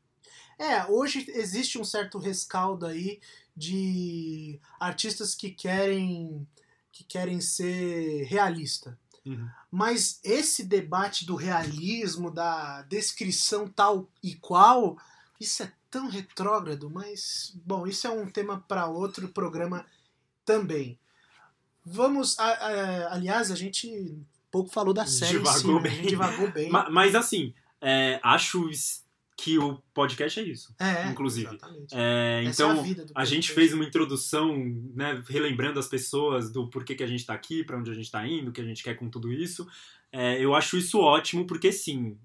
[0.58, 3.18] é, hoje existe um certo rescaldo aí
[3.56, 6.46] de artistas que querem
[6.92, 8.98] que querem ser realista.
[9.24, 9.48] Uhum.
[9.70, 14.98] Mas esse debate do realismo, da descrição tal e qual,
[15.40, 19.84] isso é tão retrógrado, mas bom, isso é um tema para outro programa
[20.44, 20.98] também.
[21.84, 24.16] Vamos, a, a, aliás, a gente
[24.50, 26.02] pouco falou da série, divagou sim, bem.
[26.06, 26.70] divagou bem.
[26.70, 28.68] Mas, mas assim, é, acho
[29.36, 31.58] que o podcast é isso, é, inclusive.
[31.92, 34.54] É, então, é a, a, gente fez uma introdução,
[34.94, 38.04] né, relembrando as pessoas do porquê que a gente está aqui, para onde a gente
[38.04, 39.66] está indo, o que a gente quer com tudo isso.
[40.12, 42.18] É, eu acho isso ótimo, porque sim,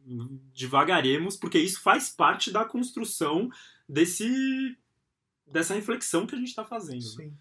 [0.54, 3.50] devagaremos, porque isso faz parte da construção
[3.88, 4.76] desse
[5.46, 7.04] dessa reflexão que a gente está fazendo.
[7.04, 7.38] Sim.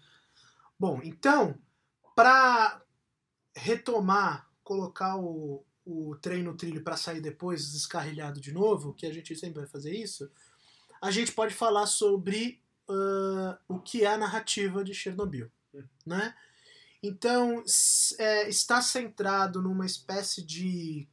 [0.79, 1.57] Bom, então,
[2.15, 2.81] para
[3.55, 9.13] retomar, colocar o, o trem no trilho para sair depois descarrilhado de novo, que a
[9.13, 10.29] gente sempre vai fazer isso,
[11.01, 15.49] a gente pode falar sobre uh, o que é a narrativa de Chernobyl,
[16.05, 16.35] né?
[17.07, 17.63] Então,
[18.17, 21.07] é, está centrado numa espécie de.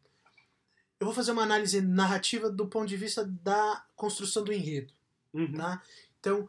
[0.99, 4.93] Eu vou fazer uma análise narrativa do ponto de vista da construção do enredo.
[5.35, 5.53] Uhum.
[5.55, 5.83] Tá?
[6.19, 6.49] Então,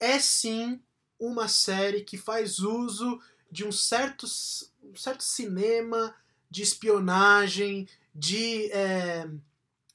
[0.00, 0.80] é sim
[1.18, 4.26] uma série que faz uso de um certo,
[4.82, 6.14] um certo cinema
[6.50, 9.28] de espionagem, de é,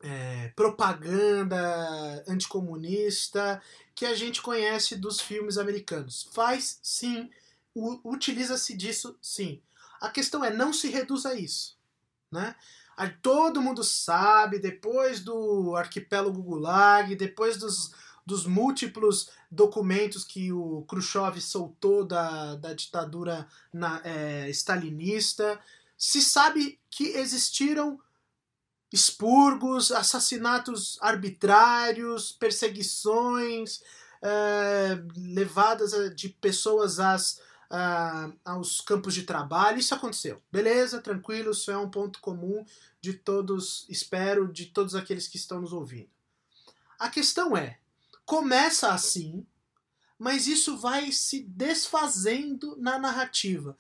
[0.02, 3.62] é, propaganda anticomunista
[3.94, 6.30] que a gente conhece dos filmes americanos.
[6.34, 7.30] Faz sim,
[8.04, 9.62] utiliza-se disso sim.
[10.02, 11.78] A questão é não se reduz a isso,
[12.32, 12.56] né?
[13.22, 17.94] Todo mundo sabe, depois do arquipélago Gulag, depois dos,
[18.26, 25.60] dos múltiplos documentos que o Khrushchev soltou da, da ditadura na, é, stalinista,
[25.98, 28.00] se sabe que existiram
[28.92, 33.82] expurgos, assassinatos arbitrários, perseguições,
[34.22, 37.40] é, levadas de pessoas às,
[38.46, 39.80] aos campos de trabalho.
[39.80, 40.42] Isso aconteceu.
[40.52, 42.66] Beleza, tranquilo, isso é um ponto comum
[43.02, 46.10] de todos, espero, de todos aqueles que estão nos ouvindo.
[47.00, 47.80] A questão é:
[48.26, 49.46] começa assim,
[50.18, 53.78] mas isso vai se desfazendo na narrativa.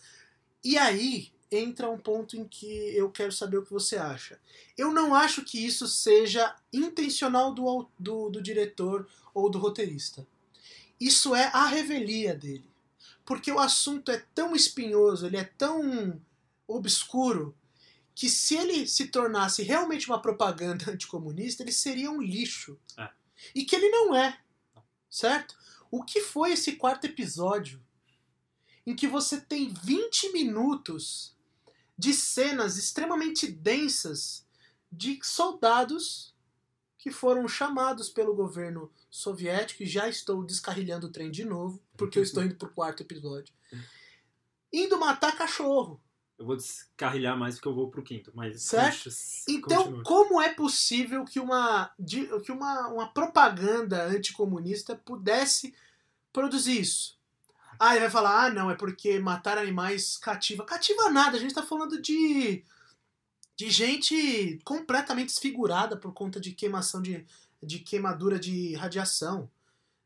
[0.63, 4.39] E aí entra um ponto em que eu quero saber o que você acha.
[4.77, 10.27] Eu não acho que isso seja intencional do, do, do diretor ou do roteirista.
[10.99, 12.69] Isso é a revelia dele.
[13.27, 16.21] Porque o assunto é tão espinhoso, ele é tão
[16.65, 17.53] obscuro,
[18.15, 22.79] que se ele se tornasse realmente uma propaganda anticomunista, ele seria um lixo.
[22.97, 23.09] É.
[23.53, 24.39] E que ele não é.
[25.09, 25.57] Certo?
[25.91, 27.83] O que foi esse quarto episódio?
[28.85, 31.35] Em que você tem 20 minutos
[31.97, 34.45] de cenas extremamente densas
[34.89, 36.33] de soldados
[37.07, 42.19] que foram chamados pelo governo soviético, e já estou descarrilhando o trem de novo, porque
[42.19, 43.53] eu estou indo pro quarto episódio,
[44.73, 46.01] indo matar cachorro.
[46.37, 48.61] Eu vou descarrilhar mais porque eu vou pro quinto, mas.
[48.61, 49.09] Certo?
[49.47, 50.03] então, continua.
[50.03, 51.89] como é possível que uma,
[52.43, 55.73] que uma, uma propaganda anticomunista pudesse
[56.33, 57.17] produzir isso?
[57.79, 60.65] Ah, ele vai falar, ah, não, é porque matar animais cativa.
[60.65, 62.65] Cativa nada, a gente tá falando de.
[63.57, 67.25] De gente completamente desfigurada por conta de queimação de,
[67.61, 69.49] de queimadura de radiação.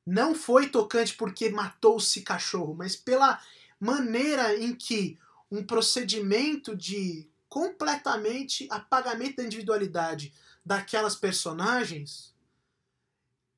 [0.06, 3.40] Não foi tocante porque matou-se cachorro, mas pela
[3.80, 5.20] maneira em que
[5.52, 10.34] um procedimento de completamente apagamento da individualidade
[10.66, 12.34] daquelas personagens,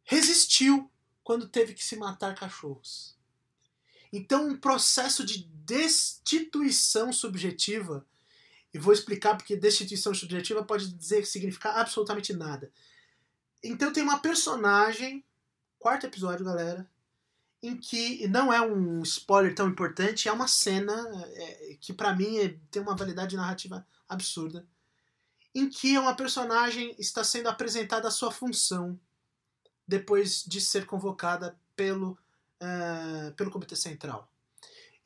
[0.04, 0.90] resistiu
[1.24, 3.16] quando teve que se matar cachorros.
[4.12, 8.06] Então, um processo de destituição subjetiva,
[8.74, 12.72] e vou explicar porque destituição subjetiva pode dizer significar absolutamente nada.
[13.64, 15.24] Então, tem uma personagem,
[15.78, 16.90] quarto episódio, galera,
[17.62, 20.94] em que não é um spoiler tão importante, é uma cena
[21.34, 24.68] é, que para mim é, tem uma validade narrativa absurda,
[25.56, 29.00] em que uma personagem está sendo apresentada a sua função
[29.88, 32.18] depois de ser convocada pelo,
[32.62, 34.30] uh, pelo Comitê Central.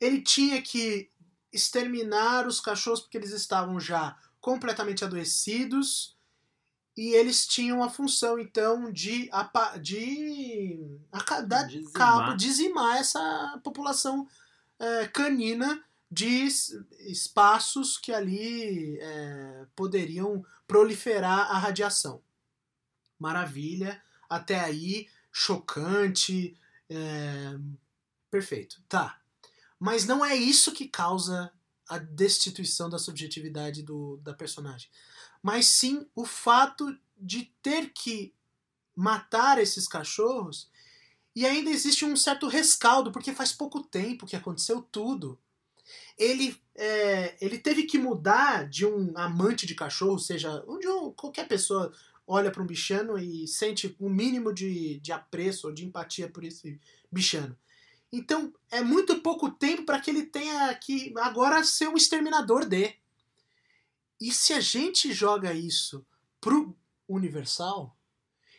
[0.00, 1.10] Ele tinha que
[1.52, 6.16] exterminar os cachorros porque eles estavam já completamente adoecidos
[6.96, 9.30] e eles tinham a função então de,
[9.80, 11.04] de
[11.68, 11.92] dizimar.
[11.92, 14.26] Cabo, dizimar essa população
[14.78, 16.48] é, canina de
[17.06, 22.20] espaços que ali é, poderiam proliferar a radiação.
[23.18, 27.56] Maravilha, até aí chocante, é,
[28.30, 29.20] perfeito, tá.
[29.78, 31.52] Mas não é isso que causa
[31.88, 34.88] a destituição da subjetividade do, da personagem
[35.42, 38.34] mas sim o fato de ter que
[38.94, 40.70] matar esses cachorros
[41.34, 45.38] e ainda existe um certo rescaldo, porque faz pouco tempo que aconteceu tudo.
[46.18, 51.92] Ele, é, ele teve que mudar de um amante de cachorro, seja, onde qualquer pessoa
[52.26, 56.42] olha para um bichano e sente um mínimo de, de apreço ou de empatia por
[56.44, 57.56] esse bichano.
[58.12, 62.96] Então, é muito pouco tempo para que ele tenha que agora ser um exterminador de.
[64.20, 66.04] E se a gente joga isso
[66.40, 67.96] pro universal,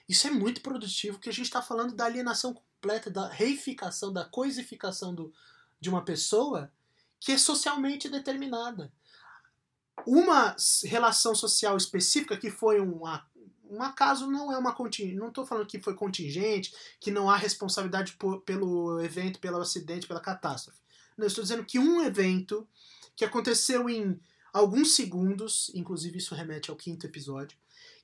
[0.08, 4.26] isso é muito produtivo, porque a gente está falando da alienação completa, da reificação, da
[4.26, 5.34] coisificação do,
[5.80, 6.72] de uma pessoa
[7.20, 8.92] que é socialmente determinada.
[10.06, 13.02] Uma relação social específica que foi um,
[13.70, 17.36] um acaso não é uma contingente, não estou falando que foi contingente, que não há
[17.38, 20.80] responsabilidade por, pelo evento, pelo acidente, pela catástrofe.
[21.18, 22.68] Não, estou dizendo que um evento
[23.16, 24.20] que aconteceu em
[24.52, 27.58] alguns segundos, inclusive isso remete ao quinto episódio,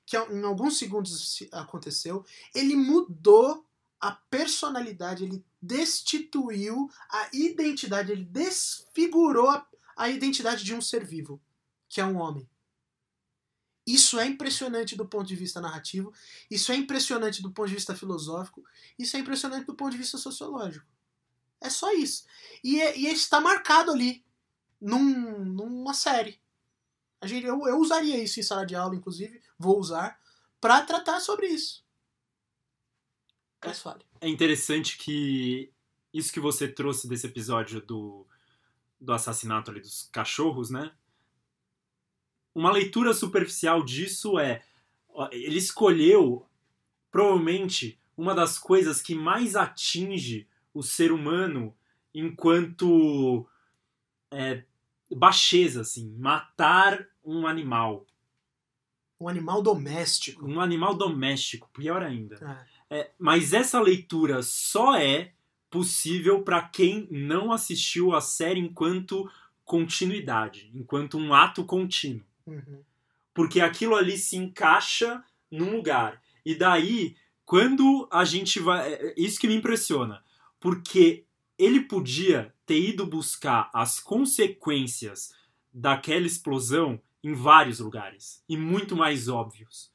[0.06, 3.66] que em alguns segundos aconteceu, ele mudou
[4.00, 9.66] a personalidade, ele destituiu a identidade, ele desfigurou a,
[9.98, 11.42] a identidade de um ser vivo,
[11.90, 12.48] que é um homem.
[13.86, 16.12] Isso é impressionante do ponto de vista narrativo,
[16.50, 18.64] isso é impressionante do ponto de vista filosófico,
[18.98, 20.86] isso é impressionante do ponto de vista sociológico.
[21.62, 22.26] É só isso.
[22.64, 24.24] E, é, e está marcado ali
[24.82, 26.40] num, numa série.
[27.22, 30.20] A gente, eu, eu usaria isso em sala de aula, inclusive, vou usar,
[30.60, 31.84] para tratar sobre isso.
[33.64, 34.06] Mas fale.
[34.22, 35.72] É interessante que
[36.14, 38.28] isso que você trouxe desse episódio do,
[39.00, 40.92] do assassinato ali dos cachorros, né?
[42.56, 44.64] Uma leitura superficial disso é
[45.32, 46.46] ele escolheu
[47.12, 51.76] provavelmente uma das coisas que mais atinge o ser humano
[52.14, 53.46] enquanto
[54.32, 54.64] é,
[55.12, 58.06] baixeza, assim, matar um animal.
[59.20, 60.46] Um animal doméstico.
[60.46, 62.66] Um animal doméstico, pior ainda.
[62.90, 63.00] É.
[63.00, 65.34] É, mas essa leitura só é
[65.70, 69.30] possível para quem não assistiu a série enquanto
[69.64, 72.24] continuidade, enquanto um ato contínuo.
[72.46, 72.84] Uhum.
[73.34, 76.22] Porque aquilo ali se encaixa num lugar.
[76.46, 77.16] E daí,
[77.46, 78.94] quando a gente vai.
[78.94, 80.24] É, é, isso que me impressiona.
[80.60, 81.26] Porque
[81.58, 85.34] ele podia ter ido buscar as consequências
[85.72, 89.92] daquela explosão em vários lugares e muito mais óbvios.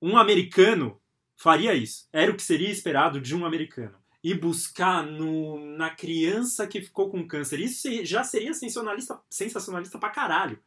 [0.00, 1.00] Um americano
[1.36, 2.08] faria isso.
[2.12, 3.96] Era o que seria esperado de um americano.
[4.22, 7.60] E buscar no, na criança que ficou com câncer.
[7.60, 10.58] Isso já seria sensacionalista, sensacionalista pra caralho.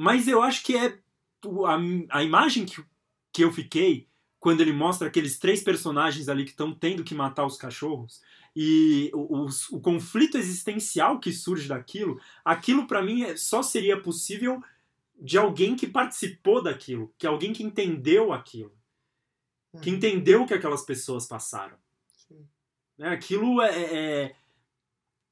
[0.00, 0.96] Mas eu acho que é
[1.66, 2.80] a, a imagem que,
[3.32, 4.06] que eu fiquei
[4.38, 8.22] quando ele mostra aqueles três personagens ali que estão tendo que matar os cachorros
[8.54, 14.00] e o, o, o, conflito existencial que surge daquilo, aquilo para mim é, só seria
[14.00, 14.62] possível
[15.20, 18.72] de alguém que participou daquilo, que alguém que entendeu aquilo,
[19.72, 19.80] uhum.
[19.80, 21.76] que entendeu o que aquelas pessoas passaram.
[22.96, 23.08] Né?
[23.08, 24.36] Aquilo é, é,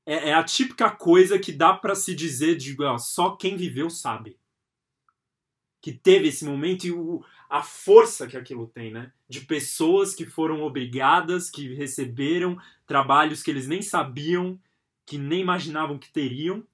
[0.07, 3.89] é, é, a típica coisa que dá para se dizer de ó, só quem viveu
[3.89, 4.37] sabe
[5.87, 9.13] que teve esse momento e o, a força que aquilo tem, né?
[9.29, 14.59] De pessoas que foram obrigadas, que receberam trabalhos que eles nem sabiam,
[15.07, 16.67] que nem imaginavam que teriam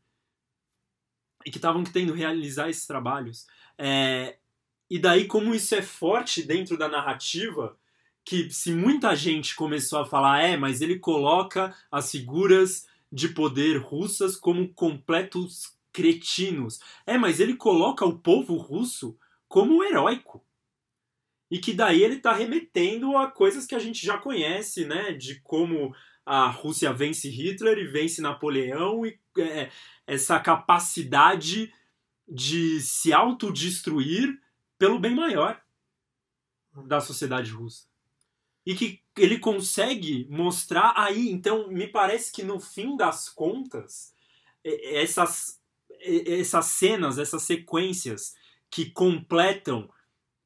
[1.45, 3.47] e que estavam tendo realizar esses trabalhos.
[3.77, 4.39] É,
[4.89, 7.77] e daí como isso é forte dentro da narrativa,
[8.25, 13.77] que se muita gente começou a falar, é, mas ele coloca as figuras de poder
[13.77, 16.81] russas como completos cretinos.
[17.07, 19.19] É, mas ele coloca o povo russo
[19.49, 20.45] como heróico.
[21.51, 25.13] E que daí ele está remetendo a coisas que a gente já conhece, né?
[25.13, 29.71] De como a Rússia vence Hitler e vence Napoleão e é,
[30.07, 31.73] essa capacidade
[32.27, 34.41] de se autodestruir
[34.79, 35.61] pelo bem maior
[36.87, 37.87] da sociedade russa.
[38.65, 44.15] E que ele consegue mostrar aí, então me parece que no fim das contas,
[44.65, 45.61] essas,
[46.03, 48.35] essas cenas, essas sequências
[48.71, 49.89] que completam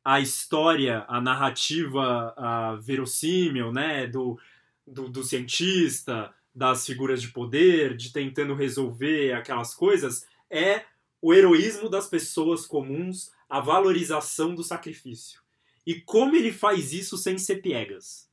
[0.04, 4.38] a história, a narrativa a verossímil, né, do,
[4.86, 10.84] do, do cientista, das figuras de poder, de tentando resolver aquelas coisas, é
[11.20, 15.40] o heroísmo das pessoas comuns, a valorização do sacrifício.
[15.86, 18.28] E como ele faz isso sem ser piegas?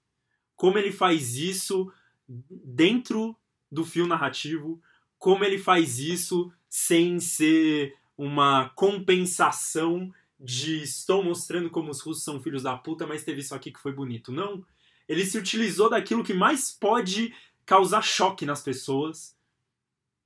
[0.56, 1.92] Como ele faz isso
[2.28, 3.36] dentro
[3.72, 4.82] do fio narrativo?
[5.24, 12.42] Como ele faz isso sem ser uma compensação de estou mostrando como os russos são
[12.42, 14.34] filhos da puta, mas teve isso aqui que foi bonito.
[14.34, 14.66] Não.
[15.08, 17.34] Ele se utilizou daquilo que mais pode
[17.66, 19.34] causar choque nas pessoas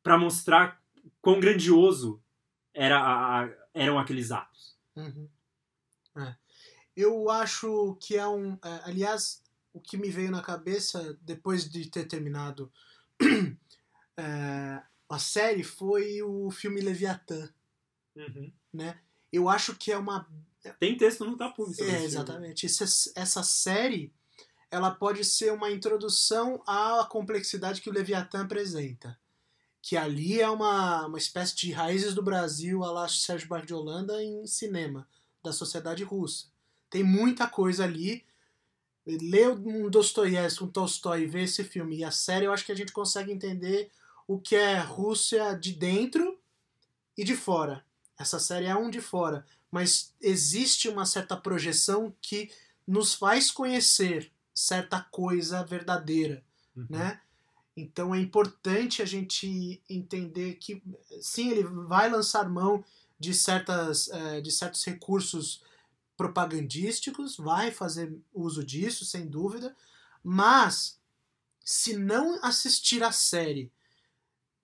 [0.02, 0.82] para mostrar
[1.22, 2.20] quão grandioso
[2.74, 4.76] era a, eram aqueles atos.
[4.96, 5.30] Uhum.
[6.16, 6.36] É.
[6.96, 8.54] Eu acho que é um.
[8.66, 12.72] É, aliás, o que me veio na cabeça depois de ter terminado
[14.18, 17.50] é, a série foi o filme Leviatã.
[18.16, 18.52] Uhum.
[18.74, 19.00] Né?
[19.32, 20.28] Eu acho que é uma.
[20.80, 21.66] Tem texto no Tapu.
[21.80, 22.66] É, exatamente.
[22.66, 24.12] Essa, essa série
[24.70, 29.18] ela pode ser uma introdução à complexidade que o Leviatã apresenta.
[29.82, 33.74] Que ali é uma, uma espécie de raízes do Brasil, a lá Sérgio Bar de
[33.74, 35.08] Holanda, em cinema,
[35.42, 36.48] da sociedade russa.
[36.90, 38.26] Tem muita coisa ali.
[39.06, 42.74] Ler um Dostoiévski, um Tolstói e ver esse filme e a série, eu acho que
[42.74, 43.90] a gente consegue entender
[44.28, 46.38] o que é Rússia de dentro
[47.18, 47.84] e de fora.
[48.20, 52.52] Essa série é um de fora, mas existe uma certa projeção que
[52.86, 56.44] nos faz conhecer certa coisa verdadeira,
[56.76, 56.88] uhum.
[56.90, 57.22] né?
[57.76, 60.82] Então é importante a gente entender que
[61.22, 62.84] sim, ele vai lançar mão
[63.20, 65.62] de, certas, eh, de certos recursos
[66.18, 69.76] propagandísticos, vai fazer uso disso, sem dúvida,
[70.24, 71.00] mas
[71.64, 73.72] se não assistir a série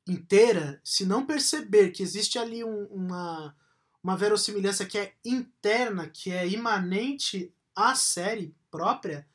[0.08, 3.56] inteira, se não perceber que existe ali um, uma,
[4.04, 9.28] uma verossimilhança que é interna, que é imanente à série própria,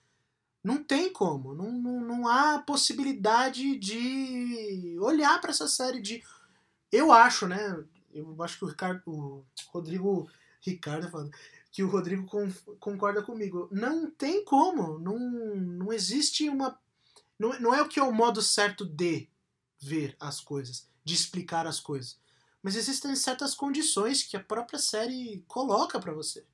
[0.62, 6.22] não tem como, não, não, não há possibilidade de olhar para essa série de.
[6.90, 7.84] Eu acho, né?
[8.12, 9.02] Eu acho que o Ricardo.
[9.06, 10.28] O Rodrigo.
[10.60, 11.30] Ricardo é falando.
[11.70, 12.28] Que o Rodrigo
[12.80, 13.68] concorda comigo.
[13.70, 14.98] Não tem como.
[14.98, 16.78] Não, não existe uma.
[17.38, 19.28] Não, não é o que é o modo certo de
[19.80, 22.18] ver as coisas, de explicar as coisas.
[22.62, 26.44] Mas existem certas condições que a própria série coloca para você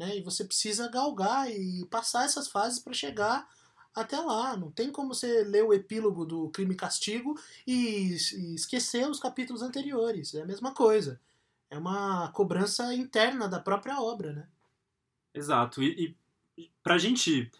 [0.00, 0.16] né?
[0.16, 3.46] E você precisa galgar e passar essas fases para chegar
[3.94, 4.56] até lá.
[4.56, 8.14] Não tem como você ler o epílogo do Crime e Castigo e,
[8.54, 10.34] esquecer os capítulos anteriores.
[10.34, 11.20] É a mesma coisa.
[11.68, 14.48] É uma cobrança interna da própria obra, né?
[15.34, 15.82] Exato.
[15.82, 16.16] E,
[16.56, 17.50] e pra gente,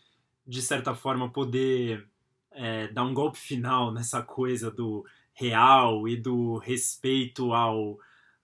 [0.46, 2.08] de certa forma, poder
[2.52, 7.98] é, dar um golpe final nessa coisa do real e do respeito ao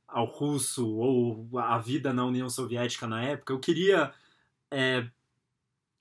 [0.09, 4.14] ao russo ou a vida na União Soviética na época, eu queria
[4.70, 5.07] é,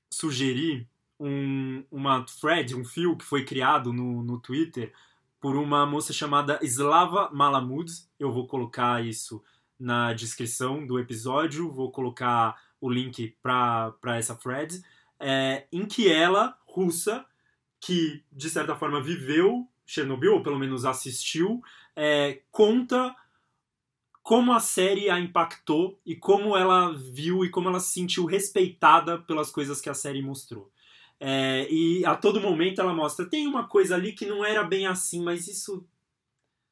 [0.10, 0.88] sugerir
[1.20, 4.94] um, uma thread, um fio que foi criado no, no Twitter
[5.40, 7.92] por uma moça chamada Slava Malamud.
[8.20, 9.44] Eu vou colocar isso
[9.80, 14.82] na descrição do episódio, vou colocar o link para essa thread,
[15.20, 17.26] é, em que ela, russa,
[17.86, 21.62] que de certa forma viveu Chernobyl, ou pelo menos assistiu,
[21.96, 23.16] é, conta
[24.24, 29.20] como a série a impactou e como ela viu e como ela se sentiu respeitada
[29.20, 30.72] pelas coisas que a série mostrou.
[31.20, 34.88] É, e a todo momento ela mostra, tem uma coisa ali que não era bem
[34.88, 35.88] assim, mas isso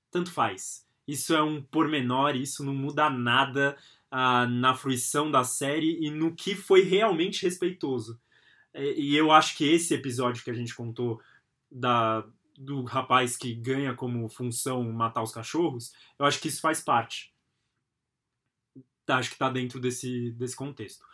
[0.09, 0.88] tanto faz.
[1.07, 3.78] Isso é um pormenor, isso não muda nada
[4.09, 8.20] ah, na fruição da série e no que foi realmente respeitoso.
[8.74, 11.21] É, e eu acho que esse episódio que a gente contou
[11.71, 12.26] da,
[12.57, 17.34] do rapaz que ganha como função matar os cachorros, eu acho que isso faz parte.
[19.07, 21.05] Acho que está dentro desse, desse contexto.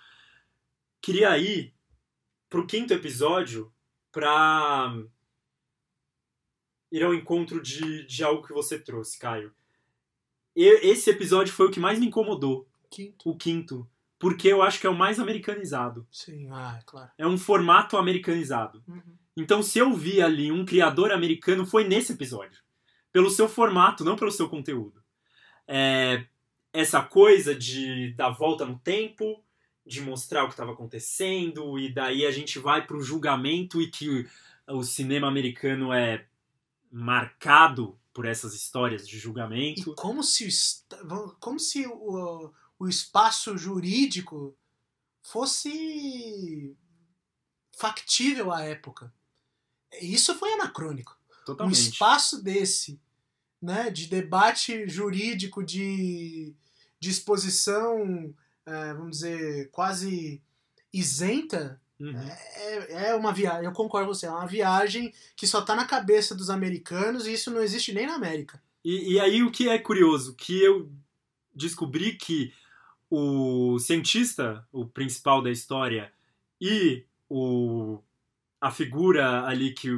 [1.02, 1.74] Queria ir
[2.50, 3.74] pro quinto episódio
[4.12, 4.94] para
[6.92, 9.54] ir ao encontro de, de algo que você trouxe, Caio.
[10.56, 12.68] Esse episódio foi o que mais me incomodou.
[12.90, 13.30] Quinto.
[13.30, 13.90] O quinto.
[14.20, 16.06] Porque eu acho que é o mais americanizado.
[16.12, 17.10] Sim, ah, é claro.
[17.18, 18.84] É um formato americanizado.
[18.88, 19.18] Uhum.
[19.38, 22.62] Então, se eu vi ali um criador americano, foi nesse episódio.
[23.12, 25.02] Pelo seu formato, não pelo seu conteúdo.
[25.68, 26.26] é,
[26.74, 29.44] essa coisa de dar volta no tempo,
[29.86, 33.90] de mostrar o que estava acontecendo, e daí a gente vai para o julgamento e
[33.90, 34.28] que
[34.68, 36.26] o cinema americano é
[36.92, 39.92] marcado por essas histórias de julgamento.
[39.92, 40.48] E como se,
[41.40, 44.58] como se o, o espaço jurídico
[45.22, 46.76] fosse
[47.78, 49.14] factível à época.
[50.02, 51.18] Isso foi anacrônico.
[51.46, 51.78] Totalmente.
[51.78, 53.00] Um espaço desse,
[53.62, 56.56] né, de debate jurídico, de,
[57.02, 58.34] exposição,
[58.66, 60.42] é, vamos dizer, quase
[60.92, 62.18] isenta, Uhum.
[62.18, 65.84] é, é uma viagem, eu concordo com você, é uma viagem que só tá na
[65.84, 68.64] cabeça dos americanos e isso não existe nem na América.
[68.86, 70.90] E, e aí o que é curioso, que eu
[71.54, 72.54] descobri que
[73.10, 76.12] o cientista, o principal da história,
[76.62, 78.00] e o,
[78.62, 79.90] a figura ali que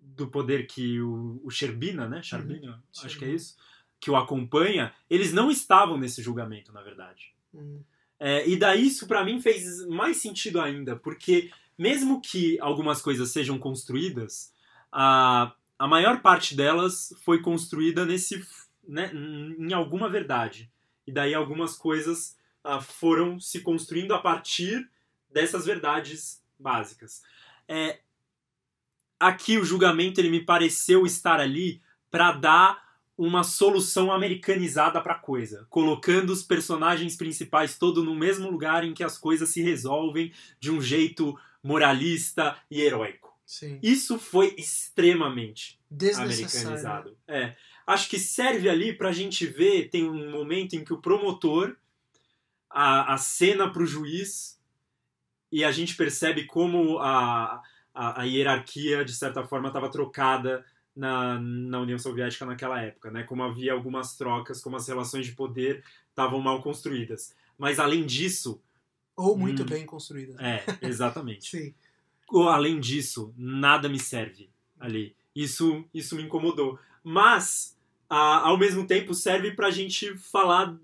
[0.00, 2.22] do poder que o, o Sherbina, né?
[2.22, 3.34] Sherbina, acho que é Sherbina.
[3.34, 3.56] isso,
[4.00, 7.32] que o acompanha, eles não estavam nesse julgamento, na verdade.
[7.54, 7.80] Hum.
[8.18, 13.30] É, e daí isso pra mim fez mais sentido ainda, porque mesmo que algumas coisas
[13.30, 14.52] sejam construídas,
[14.90, 18.44] a, a maior parte delas foi construída nesse,
[18.86, 20.70] né, em alguma verdade.
[21.06, 22.36] E daí algumas coisas
[22.68, 24.86] ah, foram se construindo a partir
[25.30, 27.22] dessas verdades básicas.
[27.66, 28.00] É,
[29.18, 35.18] aqui o julgamento ele me pareceu estar ali para dar uma solução americanizada para a
[35.18, 40.32] coisa, colocando os personagens principais todo no mesmo lugar em que as coisas se resolvem
[40.60, 43.34] de um jeito moralista e heróico.
[43.46, 43.80] Sim.
[43.82, 46.68] Isso foi extremamente Desnecessário.
[46.68, 47.18] americanizado.
[47.26, 47.56] É.
[47.86, 51.74] Acho que serve ali pra gente ver, tem um momento em que o promotor
[52.70, 54.58] a, a cena pro juiz
[55.50, 57.62] e a gente percebe como a,
[57.94, 60.64] a, a hierarquia, de certa forma, estava trocada
[60.94, 63.22] na, na União Soviética naquela época, né?
[63.22, 67.34] Como havia algumas trocas, como as relações de poder estavam mal construídas.
[67.56, 68.60] Mas além disso,
[69.16, 69.66] Ou muito Hum.
[69.66, 70.34] bem construída.
[70.38, 71.50] é, exatamente.
[71.50, 71.74] Sim.
[72.28, 75.16] Ou, além disso, nada me serve ali.
[75.34, 76.78] Isso, isso me incomodou.
[77.02, 77.76] Mas,
[78.08, 80.76] a- ao mesmo tempo, serve pra gente falar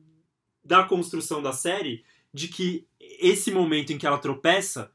[0.65, 4.91] da construção da série, de que esse momento em que ela tropeça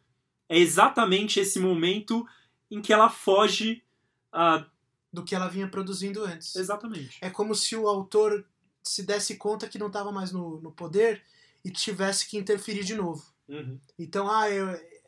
[0.48, 2.26] é exatamente esse momento
[2.72, 3.84] em que ela foge.
[4.32, 4.66] ah,
[5.14, 6.56] Do que ela vinha produzindo antes.
[6.56, 7.18] exatamente.
[7.22, 8.46] É como se o autor
[8.84, 11.24] se desse conta que não estava mais no, no poder
[11.64, 13.24] e tivesse que interferir de novo.
[13.48, 13.80] Uhum.
[13.98, 14.68] Então, ah, eu,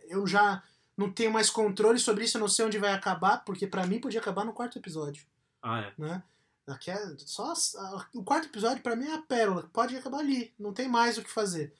[0.09, 0.62] eu já
[0.97, 3.99] não tenho mais controle sobre isso, eu não sei onde vai acabar, porque pra mim
[3.99, 5.24] podia acabar no quarto episódio,
[5.62, 5.93] Ah, é.
[5.97, 6.24] né?
[6.68, 10.72] É só a- o quarto episódio pra mim é a pérola, pode acabar ali, não
[10.74, 11.74] tem mais o que fazer.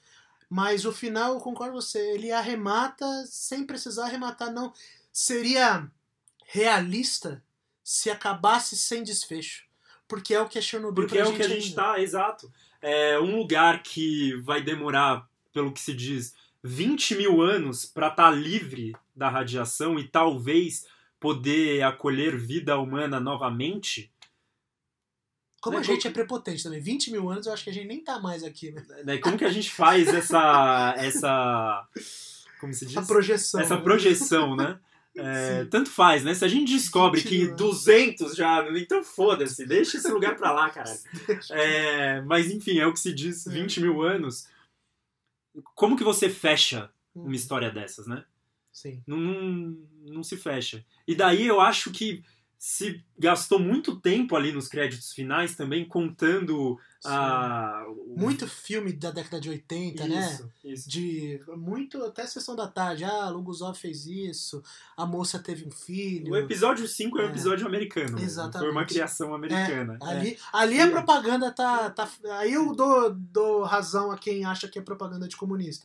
[0.50, 4.72] Mas o final, eu concordo com você, ele arremata sem precisar arrematar, não.
[5.10, 5.90] Seria
[6.44, 7.42] realista
[7.82, 9.64] se acabasse sem desfecho.
[10.06, 11.82] Porque é o que é Chernobyl Porque é o que a gente ainda.
[11.82, 12.52] tá, exato.
[12.82, 18.30] É um lugar que vai demorar, pelo que se diz, 20 mil anos para estar
[18.30, 20.86] livre da radiação e talvez
[21.18, 24.12] poder acolher vida humana novamente.
[25.62, 26.80] Como a gente como- é prepotente também.
[26.80, 28.72] 20 mil anos, eu acho que a gente nem tá mais aqui,
[29.04, 29.16] né?
[29.18, 30.94] Como que a gente faz essa.
[30.98, 31.88] essa
[32.60, 32.96] como se diz?
[32.96, 33.60] Essa projeção.
[33.60, 33.82] Essa né?
[33.82, 34.78] projeção, né?
[35.14, 36.32] É, tanto faz, né?
[36.32, 37.58] Se a gente descobre 20 que mil anos.
[37.58, 38.66] 200 já.
[38.78, 40.98] Então foda-se, deixa esse lugar pra lá, caralho.
[41.52, 44.48] É, mas enfim, é o que se diz, 20 mil anos.
[45.74, 48.24] Como que você fecha uma história dessas, né?
[48.72, 49.02] Sim.
[49.06, 50.82] Não, não, não se fecha.
[51.06, 52.24] E daí eu acho que
[52.64, 57.84] se gastou muito tempo ali nos créditos finais também contando a.
[57.88, 60.30] o- Muito filme da década de 80, né?
[60.32, 60.88] Isso, isso.
[60.88, 63.02] De muito até sessão da tarde.
[63.02, 64.62] Ah, Luguzov fez isso,
[64.96, 66.34] a moça teve um filho.
[66.34, 67.30] O episódio 5 é um É.
[67.30, 68.16] episódio americano.
[68.20, 68.60] Exatamente.
[68.60, 69.98] Foi uma criação americana.
[70.00, 70.06] É.
[70.06, 72.08] Ali, ali a propaganda tá, tá.
[72.38, 75.84] Aí eu dou, dou razão a quem acha que é propaganda de comunista.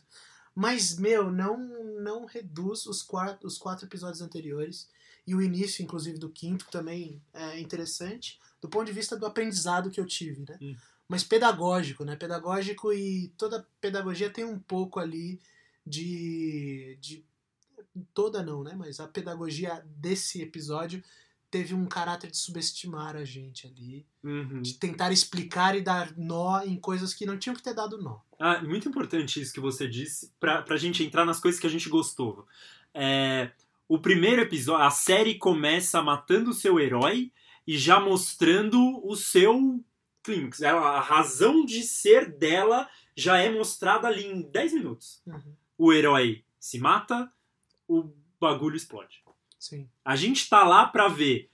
[0.54, 1.56] Mas, meu, não,
[2.00, 4.88] não reduz os quatro, os quatro episódios anteriores.
[5.28, 9.90] E o início, inclusive, do quinto também é interessante, do ponto de vista do aprendizado
[9.90, 10.58] que eu tive, né?
[10.60, 10.74] Hum.
[11.06, 12.16] Mas pedagógico, né?
[12.16, 15.38] Pedagógico e toda pedagogia tem um pouco ali
[15.86, 16.96] de.
[17.00, 17.24] de
[18.14, 18.74] toda não, né?
[18.74, 21.02] Mas a pedagogia desse episódio
[21.50, 24.60] teve um caráter de subestimar a gente ali, Uhum.
[24.62, 28.18] de tentar explicar e dar nó em coisas que não tinham que ter dado nó.
[28.38, 31.70] Ah, muito importante isso que você disse, pra, pra gente entrar nas coisas que a
[31.70, 32.46] gente gostou.
[32.94, 33.50] É,
[33.88, 37.32] o primeiro episódio, a série começa matando o seu herói
[37.66, 39.82] e já mostrando o seu
[40.22, 40.62] clímax.
[40.62, 45.22] A razão de ser dela já é mostrada ali em 10 minutos.
[45.26, 45.54] Uhum.
[45.78, 47.32] O herói se mata,
[47.86, 49.22] o bagulho explode.
[49.58, 49.88] Sim.
[50.04, 51.50] A gente tá lá pra ver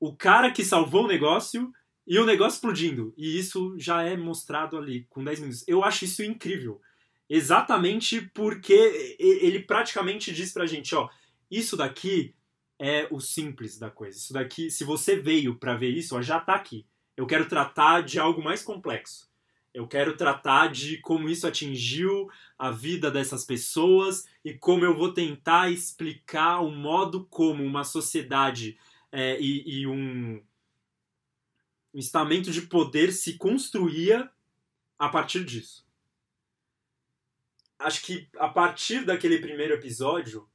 [0.00, 1.72] o cara que salvou o negócio
[2.08, 3.12] E o negócio explodindo.
[3.18, 5.64] E isso já é mostrado ali com 10 minutos.
[5.68, 6.80] Eu acho isso incrível.
[7.28, 8.72] Exatamente porque
[9.20, 11.10] ele praticamente diz pra gente, ó,
[11.50, 12.34] isso daqui
[12.78, 14.16] é o simples da coisa.
[14.16, 16.86] Isso daqui, se você veio para ver isso, ó, já tá aqui.
[17.16, 19.28] Eu quero tratar de algo mais complexo.
[19.74, 25.12] Eu quero tratar de como isso atingiu a vida dessas pessoas e como eu vou
[25.12, 28.78] tentar explicar o modo como uma sociedade
[29.12, 30.42] é, e, e um,
[31.94, 34.30] um estamento de poder se construía
[34.98, 35.86] a partir disso.
[37.78, 40.47] Acho que a partir daquele primeiro episódio,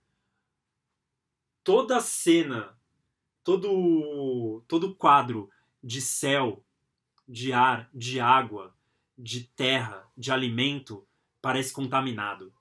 [1.64, 2.78] toda a cena,
[3.44, 5.50] todo todo quadro
[5.84, 6.64] de céu,
[7.28, 8.74] de ar, de água,
[9.18, 11.06] de terra, de alimento
[11.42, 12.54] parece contaminado.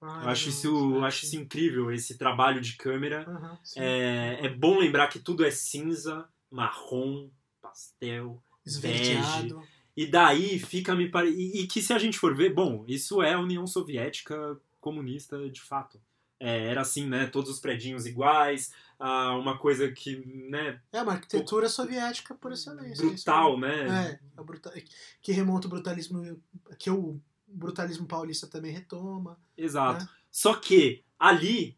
[0.00, 3.28] Ai, eu acho isso, acho isso incrível, esse trabalho de câmera.
[3.28, 7.28] Uhum, é, é bom lembrar que tudo é cinza, marrom,
[7.60, 9.56] pastel, esverdeado.
[9.58, 11.30] Bege, e daí fica me pare...
[11.30, 15.48] e, e que se a gente for ver, bom, isso é a União Soviética comunista
[15.50, 16.00] de fato.
[16.40, 17.26] É, era assim, né?
[17.26, 20.80] Todos os predinhos iguais, ah, uma coisa que, né?
[20.92, 21.70] É uma arquitetura o...
[21.70, 23.04] soviética por excelência.
[23.04, 24.20] Brutal, né?
[24.36, 24.72] É, é brutal,
[25.20, 26.40] que remonta o brutalismo,
[26.78, 29.38] que o brutalismo paulista também retoma.
[29.56, 30.04] Exato.
[30.04, 30.10] Né?
[30.30, 31.76] Só que ali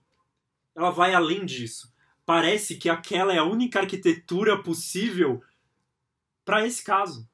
[0.74, 1.92] ela vai além disso.
[2.26, 5.42] Parece que aquela é a única arquitetura possível
[6.44, 7.28] para esse caso.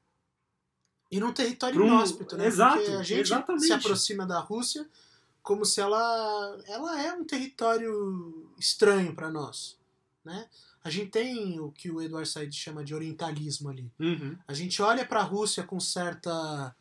[1.09, 1.87] E num território um...
[1.87, 2.47] inóspito, né?
[2.47, 3.65] Exato, Porque a gente exatamente.
[3.65, 4.87] se aproxima da Rússia
[5.47, 9.79] como se ela ela é um território estranho para nós,
[10.21, 10.45] né?
[10.83, 13.89] A gente tem o que o Eduardo Said chama de orientalismo ali.
[13.97, 14.37] Uhum.
[14.45, 16.75] A gente olha para a Rússia com certa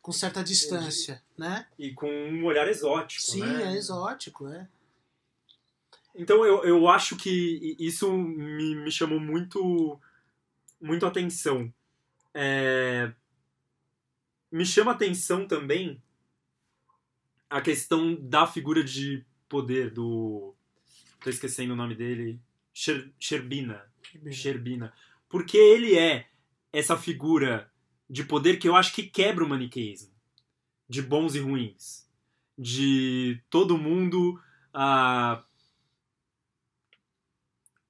[0.00, 1.66] com certa distância, e, né?
[1.76, 3.74] E com um olhar exótico, Sim, né?
[3.74, 4.68] é exótico, é.
[6.14, 9.98] Então eu, eu acho que isso me, me chamou muito
[10.80, 11.72] muito atenção.
[12.32, 13.12] É...
[14.52, 16.00] Me chama atenção também
[17.48, 20.54] a questão da figura de poder do.
[21.20, 22.40] Tô esquecendo o nome dele.
[22.72, 23.82] Sher, Sherbina.
[24.30, 24.92] Sherbina.
[25.28, 26.28] Porque ele é
[26.72, 27.70] essa figura
[28.08, 30.12] de poder que eu acho que quebra o maniqueísmo.
[30.88, 32.08] De bons e ruins.
[32.58, 34.40] De todo mundo.
[34.74, 35.42] Uh,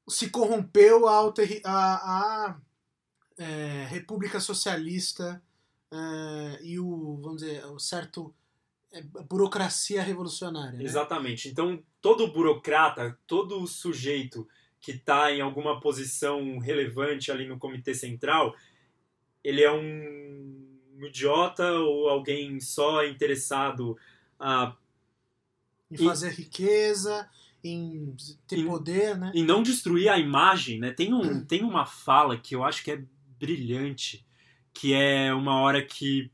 [0.08, 1.32] se corrompeu a,
[1.64, 2.60] a, a
[3.38, 5.42] é, República Socialista
[5.90, 8.34] é, e o, vamos dizer, o certo
[9.28, 10.78] burocracia revolucionária.
[10.78, 10.84] Né?
[10.84, 11.48] Exatamente.
[11.48, 14.46] Então, todo burocrata, todo sujeito
[14.80, 18.54] que está em alguma posição relevante ali no comitê central,
[19.42, 23.96] ele é um idiota ou alguém só interessado
[24.38, 24.76] a
[25.90, 27.28] em fazer e, riqueza,
[27.62, 28.16] em
[28.46, 29.32] ter poder, né?
[29.34, 30.92] Em não destruir a imagem, né?
[30.92, 33.02] Tem, um, tem uma fala que eu acho que é
[33.38, 34.26] brilhante,
[34.72, 36.30] que é uma hora que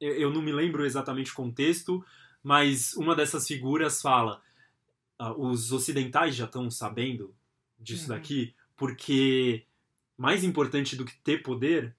[0.00, 2.04] eu não me lembro exatamente o contexto,
[2.42, 4.42] mas uma dessas figuras fala:
[5.20, 7.34] uh, os ocidentais já estão sabendo
[7.78, 8.16] disso uhum.
[8.16, 9.64] daqui, porque
[10.16, 11.94] mais importante do que ter poder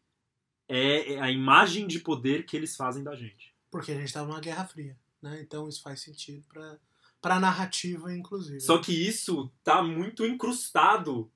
[0.67, 3.53] é a imagem de poder que eles fazem da gente.
[3.71, 5.39] Porque a gente está numa Guerra Fria, né?
[5.41, 6.79] Então isso faz sentido para
[7.19, 8.59] para a narrativa, inclusive.
[8.61, 11.31] Só que isso tá muito incrustado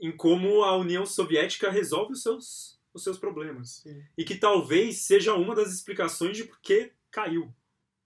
[0.00, 3.82] em como a União Soviética resolve os seus os seus problemas.
[3.82, 4.02] Sim.
[4.16, 7.54] E que talvez seja uma das explicações de por que caiu,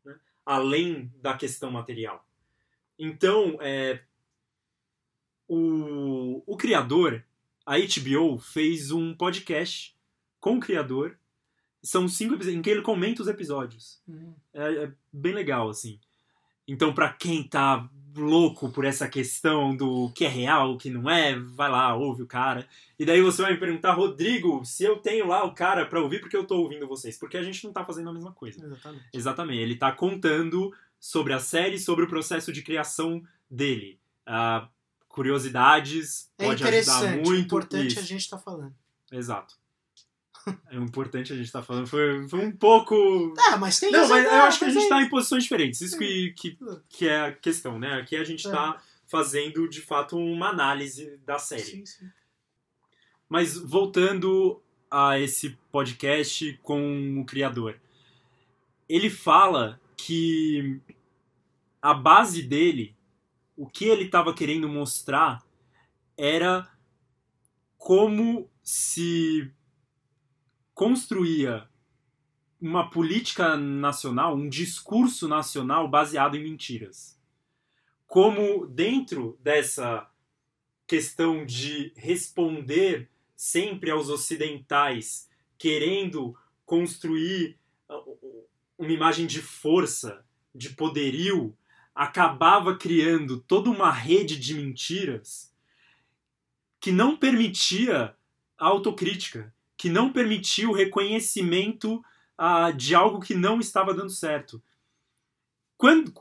[0.05, 0.19] né?
[0.45, 2.27] além da questão material.
[2.99, 4.03] Então, é,
[5.49, 7.25] o, o criador,
[7.65, 9.97] a HBO, fez um podcast
[10.39, 11.19] com o criador.
[11.83, 14.03] São cinco episódios em que ele comenta os episódios.
[14.07, 14.35] Uhum.
[14.53, 15.99] É, é, bem legal, assim.
[16.71, 21.11] Então, para quem tá louco por essa questão do que é real, o que não
[21.11, 22.65] é, vai lá, ouve o cara.
[22.97, 26.21] E daí você vai me perguntar, Rodrigo, se eu tenho lá o cara para ouvir,
[26.21, 27.19] porque eu tô ouvindo vocês?
[27.19, 28.65] Porque a gente não tá fazendo a mesma coisa.
[28.65, 29.05] Exatamente.
[29.13, 29.61] Exatamente.
[29.61, 33.99] Ele tá contando sobre a série, sobre o processo de criação dele.
[34.29, 34.69] Uh,
[35.09, 37.35] curiosidades, é pode ajudar muito.
[37.35, 37.99] É importante isso.
[37.99, 38.73] a gente tá falando.
[39.11, 39.60] Exato.
[40.71, 41.87] É importante a gente estar tá falando.
[41.87, 43.35] Foi, foi um pouco.
[43.49, 45.81] Ah, mas tem Não, mas eu acho que a gente está em posições diferentes.
[45.81, 47.95] Isso que, que, que é a questão, né?
[47.95, 48.83] Aqui a gente está é.
[49.07, 51.63] fazendo, de fato, uma análise da série.
[51.63, 52.09] Sim, sim.
[53.29, 57.81] Mas voltando a esse podcast com o criador.
[58.89, 60.81] Ele fala que
[61.81, 62.97] a base dele,
[63.57, 65.45] o que ele estava querendo mostrar,
[66.17, 66.69] era
[67.79, 69.51] como se
[70.81, 71.69] construía
[72.59, 77.21] uma política nacional, um discurso nacional baseado em mentiras.
[78.07, 80.11] Como dentro dessa
[80.87, 85.29] questão de responder sempre aos ocidentais,
[85.59, 90.25] querendo construir uh, uma imagem de força,
[90.55, 91.55] de poderio,
[91.95, 95.55] acabava criando toda uma rede de mentiras
[96.81, 98.17] que não permitia
[98.57, 102.05] a autocrítica, que não permitia o reconhecimento
[102.39, 104.63] uh, de algo que não estava dando certo.
[105.75, 106.13] Quando,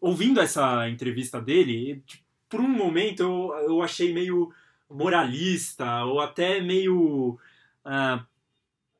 [0.00, 2.02] ouvindo essa entrevista dele,
[2.48, 4.52] por um momento eu, eu achei meio
[4.90, 7.38] moralista ou até meio
[7.84, 8.26] uh,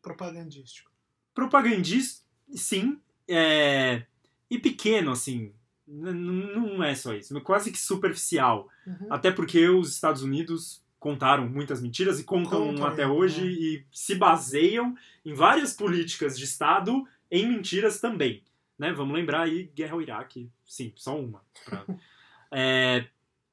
[0.00, 0.88] propagandístico.
[1.34, 4.04] Propagandista, sim, é,
[4.48, 5.52] e pequeno assim.
[5.84, 8.68] Não é só isso, quase que superficial.
[8.86, 9.08] Uhum.
[9.10, 13.50] Até porque os Estados Unidos contaram muitas mentiras e contam Conta, até hoje né?
[13.50, 18.42] e se baseiam em várias políticas de Estado em mentiras também.
[18.78, 18.90] Né?
[18.90, 21.44] Vamos lembrar aí Guerra ao Iraque, sim, só uma.
[21.62, 21.84] Pra...
[22.50, 23.06] é,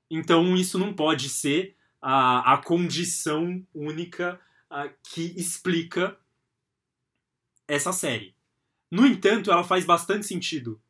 [0.09, 4.39] então isso não pode ser a, a condição única
[4.69, 6.17] a, que explica
[7.67, 8.33] essa série.
[8.89, 10.81] No entanto, ela faz bastante sentido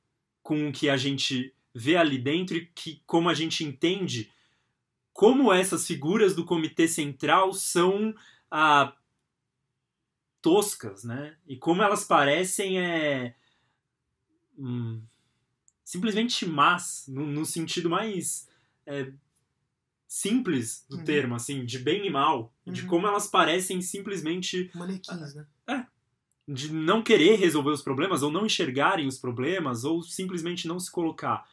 [0.43, 4.29] com o que a gente vê ali dentro e que, como a gente entende
[5.21, 8.11] como essas figuras do Comitê Central são
[8.49, 8.91] ah,
[10.41, 11.37] toscas, né?
[11.47, 13.35] E como elas parecem é,
[14.57, 14.99] hum,
[15.85, 18.49] simplesmente más, no, no sentido mais
[18.83, 19.13] é,
[20.07, 21.03] simples do uhum.
[21.03, 22.73] termo, assim, de bem e mal, uhum.
[22.73, 24.71] de como elas parecem simplesmente.
[24.73, 25.45] Manequins, né?
[25.67, 25.85] É.
[26.47, 30.89] De não querer resolver os problemas, ou não enxergarem os problemas, ou simplesmente não se
[30.89, 31.47] colocar.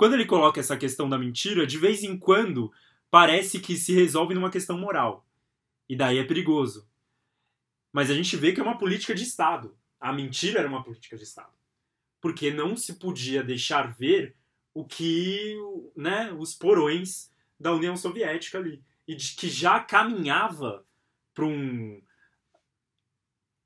[0.00, 2.72] Quando ele coloca essa questão da mentira, de vez em quando
[3.10, 5.28] parece que se resolve numa questão moral.
[5.86, 6.88] E daí é perigoso.
[7.92, 9.76] Mas a gente vê que é uma política de Estado.
[10.00, 11.52] A mentira era uma política de Estado.
[12.18, 14.34] Porque não se podia deixar ver
[14.72, 15.54] o que
[15.94, 18.82] né, os porões da União Soviética ali.
[19.06, 20.82] E de, que já caminhava
[21.34, 22.02] para um,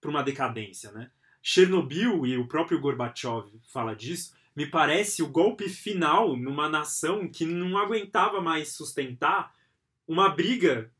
[0.04, 0.90] uma decadência.
[0.90, 1.12] Né?
[1.40, 7.44] Chernobyl, e o próprio Gorbachev fala disso, me parece o golpe final numa nação que
[7.44, 9.54] não aguentava mais sustentar
[10.06, 10.92] uma briga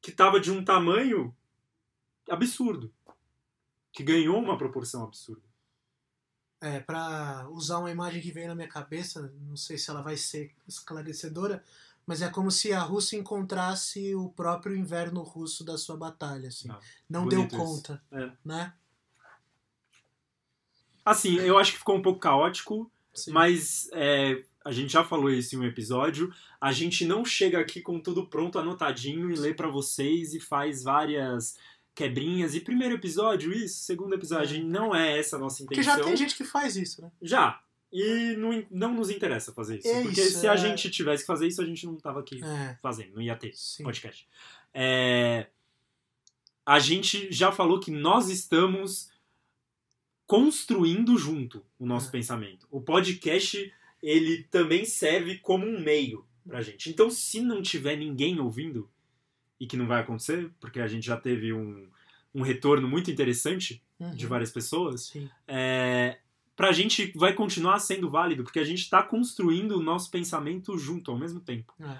[0.00, 1.34] que estava de um tamanho
[2.30, 2.92] absurdo.
[3.92, 5.42] Que ganhou uma proporção absurda.
[6.60, 10.16] É, para usar uma imagem que veio na minha cabeça, não sei se ela vai
[10.16, 11.62] ser esclarecedora,
[12.06, 16.68] mas é como se a Rússia encontrasse o próprio inverno russo da sua batalha, assim.
[16.68, 18.30] Não, não deu conta, é.
[18.44, 18.72] né?
[21.06, 23.30] Assim, eu acho que ficou um pouco caótico, Sim.
[23.30, 26.34] mas é, a gente já falou isso em um episódio.
[26.60, 30.82] A gente não chega aqui com tudo pronto, anotadinho, e lê para vocês e faz
[30.82, 31.56] várias
[31.94, 32.56] quebrinhas.
[32.56, 34.64] E primeiro episódio, isso, segundo episódio, é.
[34.64, 35.84] não é essa a nossa intenção.
[35.94, 37.12] Porque já tem gente que faz isso, né?
[37.22, 37.60] Já.
[37.92, 39.86] E não, não nos interessa fazer isso.
[39.86, 40.56] É porque isso, se a é...
[40.56, 42.76] gente tivesse que fazer isso, a gente não tava aqui é.
[42.82, 43.84] fazendo, não ia ter Sim.
[43.84, 44.26] podcast.
[44.74, 45.46] É...
[46.66, 49.08] A gente já falou que nós estamos
[50.26, 52.12] construindo junto o nosso é.
[52.12, 52.66] pensamento.
[52.70, 53.72] O podcast,
[54.02, 56.90] ele também serve como um meio pra gente.
[56.90, 58.88] Então, se não tiver ninguém ouvindo,
[59.58, 61.88] e que não vai acontecer, porque a gente já teve um,
[62.34, 64.14] um retorno muito interessante uhum.
[64.14, 65.12] de várias pessoas,
[65.46, 66.18] é,
[66.54, 71.10] pra gente vai continuar sendo válido, porque a gente está construindo o nosso pensamento junto
[71.10, 71.72] ao mesmo tempo.
[71.80, 71.98] É.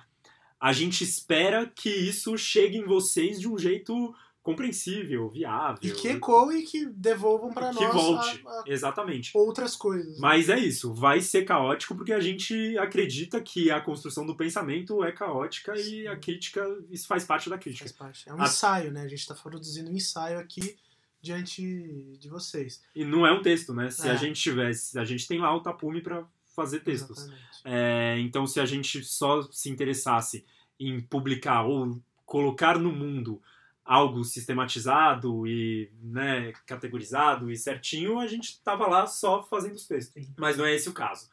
[0.59, 4.15] A gente espera que isso chegue em vocês de um jeito
[4.47, 5.81] compreensível, viável.
[5.83, 7.85] E que ecoe e que devolvam para nós.
[7.85, 9.33] Que volte, a, a exatamente.
[9.35, 10.21] Outras coisas.
[10.21, 15.03] Mas é isso, vai ser caótico porque a gente acredita que a construção do pensamento
[15.03, 16.03] é caótica Sim.
[16.03, 17.89] e a crítica, isso faz parte da crítica.
[17.89, 18.29] Faz parte.
[18.29, 18.45] É um a...
[18.45, 19.03] ensaio, né?
[19.03, 20.77] A gente está produzindo um ensaio aqui
[21.21, 22.81] diante de vocês.
[22.95, 23.91] E não é um texto, né?
[23.91, 24.13] Se é.
[24.13, 26.25] a gente tivesse, a gente tem lá o Tapume para
[26.55, 27.29] fazer textos.
[27.65, 30.45] É, então, se a gente só se interessasse
[30.79, 33.43] em publicar ou colocar no mundo
[33.87, 40.25] algo sistematizado e né, categorizado e certinho, a gente tava lá só fazendo os textos.
[40.25, 40.35] Sim.
[40.37, 41.31] Mas não é esse o caso.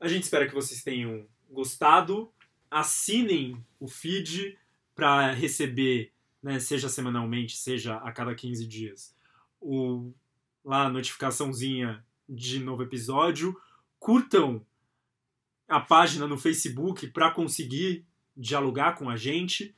[0.00, 2.32] A gente espera que vocês tenham gostado.
[2.70, 4.58] Assinem o feed
[4.94, 6.10] para receber,
[6.42, 9.14] né, seja semanalmente, seja a cada 15 dias,
[9.60, 10.12] o,
[10.64, 13.54] lá a notificaçãozinha de novo episódio.
[13.98, 14.64] Curtam
[15.68, 19.76] a página no Facebook para conseguir dialogar com a gente.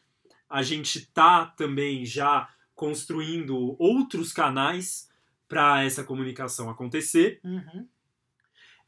[0.55, 5.09] A gente tá também já construindo outros canais
[5.49, 7.41] para essa comunicação acontecer.
[7.43, 7.89] Uhum.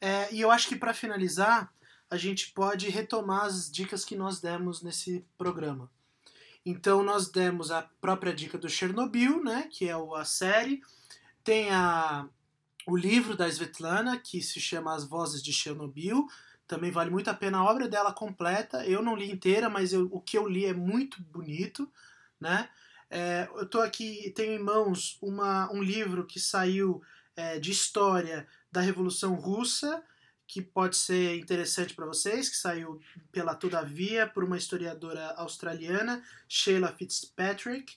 [0.00, 1.72] É, e eu acho que para finalizar,
[2.08, 5.90] a gente pode retomar as dicas que nós demos nesse programa.
[6.64, 10.80] Então nós demos a própria dica do Chernobyl, né, que é a série.
[11.42, 12.28] Tem a,
[12.86, 16.28] o livro da Svetlana, que se chama As Vozes de Chernobyl.
[16.66, 18.84] Também vale muito a pena a obra dela completa.
[18.86, 21.90] Eu não li inteira, mas eu, o que eu li é muito bonito.
[22.40, 22.68] né?
[23.10, 27.02] É, eu tô aqui, tenho em mãos uma, um livro que saiu
[27.36, 30.02] é, de história da Revolução Russa,
[30.46, 33.00] que pode ser interessante para vocês, que saiu
[33.32, 37.96] pela Todavia por uma historiadora australiana, Sheila Fitzpatrick,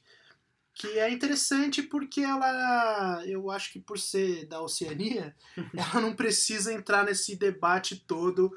[0.79, 5.35] que é interessante porque ela, eu acho que por ser da Oceania,
[5.75, 8.49] ela não precisa entrar nesse debate todo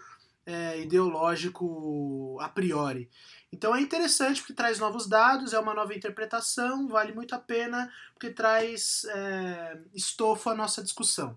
[0.47, 3.11] é, ideológico a priori.
[3.51, 7.93] Então é interessante porque traz novos dados, é uma nova interpretação, vale muito a pena
[8.15, 11.37] porque traz é, estofo à nossa discussão.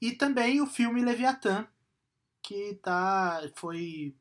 [0.00, 1.66] E também o filme Leviatã,
[2.40, 4.14] que tá, foi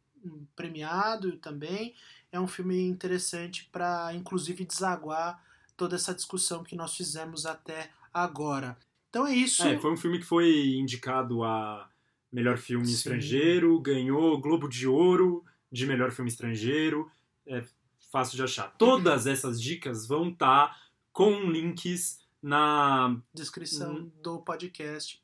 [0.56, 1.94] premiado também.
[2.32, 5.46] É um filme interessante para, inclusive, desaguar
[5.78, 8.78] toda essa discussão que nós fizemos até agora.
[9.10, 9.64] Então é isso.
[9.64, 11.90] É, foi um filme que foi indicado a
[12.32, 12.94] melhor filme Sim.
[12.94, 17.10] estrangeiro, ganhou Globo de Ouro de melhor filme estrangeiro.
[17.46, 17.64] É
[18.12, 18.76] fácil de achar.
[18.78, 24.12] Todas essas dicas vão estar tá com links na descrição hum.
[24.22, 25.24] do podcast,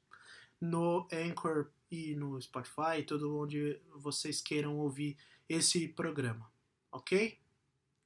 [0.60, 6.52] no Anchor e no Spotify, todo onde vocês queiram ouvir esse programa.
[6.92, 7.38] Ok?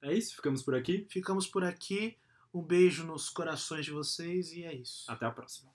[0.01, 1.05] É isso, ficamos por aqui.
[1.09, 2.17] Ficamos por aqui.
[2.55, 5.03] Um beijo nos corações de vocês e é isso.
[5.11, 5.69] Até a próxima.